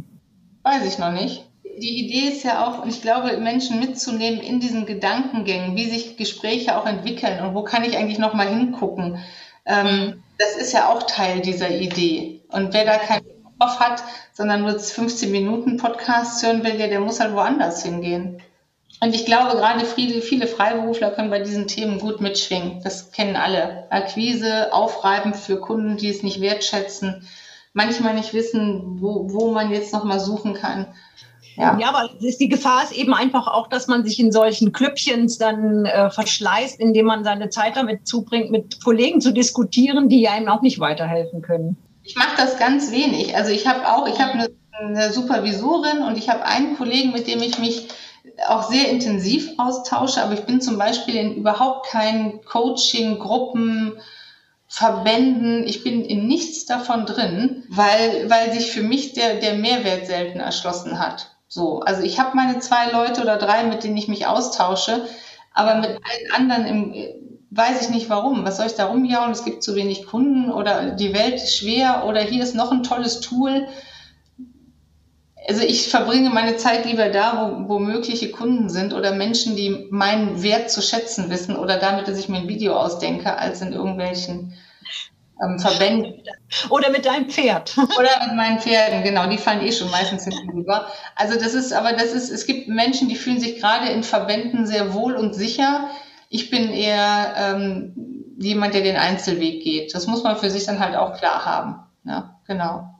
[0.63, 1.45] Weiß ich noch nicht.
[1.63, 6.77] Die Idee ist ja auch, ich glaube, Menschen mitzunehmen in diesen Gedankengängen, wie sich Gespräche
[6.77, 9.19] auch entwickeln und wo kann ich eigentlich noch mal hingucken.
[9.67, 12.41] Ähm, das ist ja auch Teil dieser Idee.
[12.49, 13.27] Und wer da keinen
[13.59, 14.03] Kopf hat,
[14.33, 18.41] sondern nur 15 Minuten Podcast hören will, der muss halt woanders hingehen.
[19.03, 22.83] Und ich glaube, gerade viele, Freiberufler können bei diesen Themen gut mitschwingen.
[22.85, 23.87] Das kennen alle.
[23.91, 27.27] Akquise, Aufreiben für Kunden, die es nicht wertschätzen,
[27.73, 30.87] manchmal nicht wissen, wo, wo man jetzt nochmal suchen kann.
[31.57, 31.79] Ja.
[31.79, 35.85] ja, aber die Gefahr ist eben einfach auch, dass man sich in solchen Klüppchens dann
[35.85, 40.63] äh, verschleißt, indem man seine Zeit damit zubringt, mit Kollegen zu diskutieren, die einem auch
[40.63, 41.77] nicht weiterhelfen können.
[42.03, 43.37] Ich mache das ganz wenig.
[43.37, 44.49] Also ich habe auch, ich habe eine,
[44.79, 47.89] eine Supervisorin und ich habe einen Kollegen, mit dem ich mich
[48.49, 53.99] auch sehr intensiv austausche, aber ich bin zum Beispiel in überhaupt keinen Coaching, Gruppen,
[54.67, 60.07] Verbänden, ich bin in nichts davon drin, weil, weil sich für mich der, der Mehrwert
[60.07, 61.31] selten erschlossen hat.
[61.49, 65.05] So, also ich habe meine zwei Leute oder drei, mit denen ich mich austausche,
[65.53, 66.95] aber mit allen anderen im,
[67.51, 68.45] weiß ich nicht warum.
[68.45, 69.33] Was soll ich da rumjauen?
[69.33, 72.85] Es gibt zu wenig Kunden oder die Welt ist schwer oder hier ist noch ein
[72.85, 73.67] tolles Tool
[75.51, 79.89] also ich verbringe meine Zeit lieber da, wo, wo mögliche Kunden sind oder Menschen, die
[79.91, 83.73] meinen Wert zu schätzen wissen oder damit, dass ich mir ein Video ausdenke, als in
[83.73, 84.55] irgendwelchen
[85.43, 86.23] ähm, Verbänden.
[86.69, 87.77] Oder mit deinem Pferd.
[87.99, 90.87] Oder mit meinen Pferden, genau, die fallen eh schon meistens hinten rüber.
[91.17, 94.67] Also das ist, aber das ist, es gibt Menschen, die fühlen sich gerade in Verbänden
[94.67, 95.89] sehr wohl und sicher.
[96.29, 99.97] Ich bin eher ähm, jemand, der den Einzelweg geht.
[99.97, 101.81] Das muss man für sich dann halt auch klar haben.
[102.05, 103.00] Ja, genau.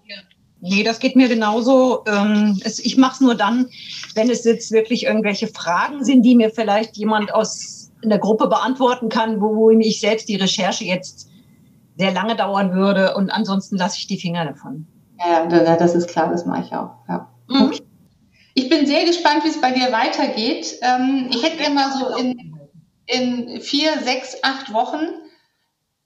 [0.61, 2.05] Nee, das geht mir genauso.
[2.07, 3.69] Ähm, ich mache es nur dann,
[4.15, 9.09] wenn es jetzt wirklich irgendwelche Fragen sind, die mir vielleicht jemand aus der Gruppe beantworten
[9.09, 11.29] kann, wo ich selbst die Recherche jetzt
[11.97, 13.15] sehr lange dauern würde.
[13.15, 14.87] Und ansonsten lasse ich die Finger davon.
[15.19, 15.47] Ja,
[15.77, 16.91] das ist klar, das mache ich auch.
[17.09, 17.29] Ja.
[17.49, 17.73] Mhm.
[18.55, 20.79] Ich bin sehr gespannt, wie es bei dir weitergeht.
[20.83, 22.59] Ähm, ich hätte gerne mal so in,
[23.07, 25.07] in vier, sechs, acht Wochen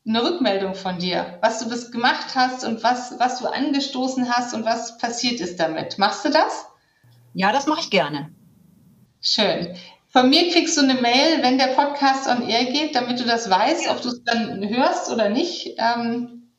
[0.06, 4.54] eine Rückmeldung von dir, was du bis gemacht hast und was, was du angestoßen hast
[4.54, 5.98] und was passiert ist damit.
[5.98, 6.66] Machst du das?
[7.32, 8.30] Ja, das mache ich gerne.
[9.20, 9.74] Schön.
[10.10, 13.50] Von mir kriegst du eine Mail, wenn der Podcast on air geht, damit du das
[13.50, 15.74] weißt, ob du es dann hörst oder nicht.
[15.78, 16.52] Ähm,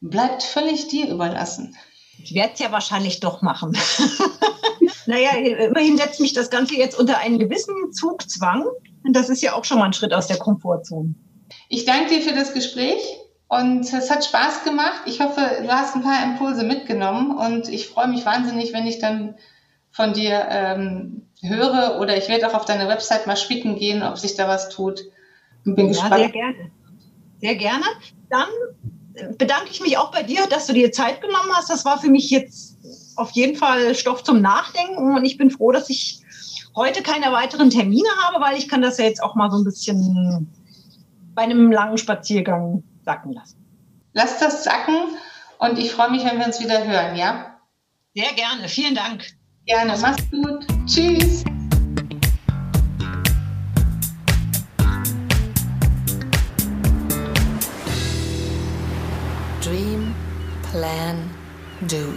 [0.00, 1.76] bleibt völlig dir überlassen.
[2.22, 3.76] Ich werde es ja wahrscheinlich doch machen.
[5.06, 8.64] naja, immerhin setzt mich das Ganze jetzt unter einen gewissen Zugzwang.
[9.04, 11.14] Und das ist ja auch schon mal ein Schritt aus der Komfortzone.
[11.68, 13.00] Ich danke dir für das Gespräch
[13.48, 15.02] und es hat Spaß gemacht.
[15.06, 18.98] Ich hoffe, du hast ein paar Impulse mitgenommen und ich freue mich wahnsinnig, wenn ich
[18.98, 19.34] dann
[19.90, 24.18] von dir ähm, höre oder ich werde auch auf deine Website mal spicken gehen, ob
[24.18, 25.00] sich da was tut.
[25.64, 26.16] Und bin ja, gespannt.
[26.16, 26.70] Sehr gerne.
[27.40, 27.84] Sehr gerne.
[28.28, 28.48] Dann
[29.36, 31.70] bedanke ich mich auch bei dir, dass du dir Zeit genommen hast.
[31.70, 32.78] Das war für mich jetzt
[33.16, 36.20] auf jeden Fall Stoff zum Nachdenken und ich bin froh, dass ich
[36.74, 39.64] heute keine weiteren Termine habe, weil ich kann das ja jetzt auch mal so ein
[39.64, 40.48] bisschen
[41.34, 43.64] bei einem langen Spaziergang sacken lassen.
[44.12, 44.94] Lass das sacken
[45.58, 47.56] und ich freue mich, wenn wir uns wieder hören, ja?
[48.14, 48.68] Sehr gerne.
[48.68, 49.24] Vielen Dank.
[49.66, 49.96] Gerne.
[50.00, 50.66] Mach's gut.
[50.86, 51.44] Tschüss.
[59.62, 60.14] Dream,
[60.72, 61.30] Plan,
[61.82, 62.14] Do.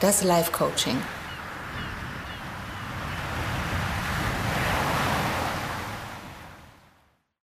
[0.00, 0.96] Das Life Coaching.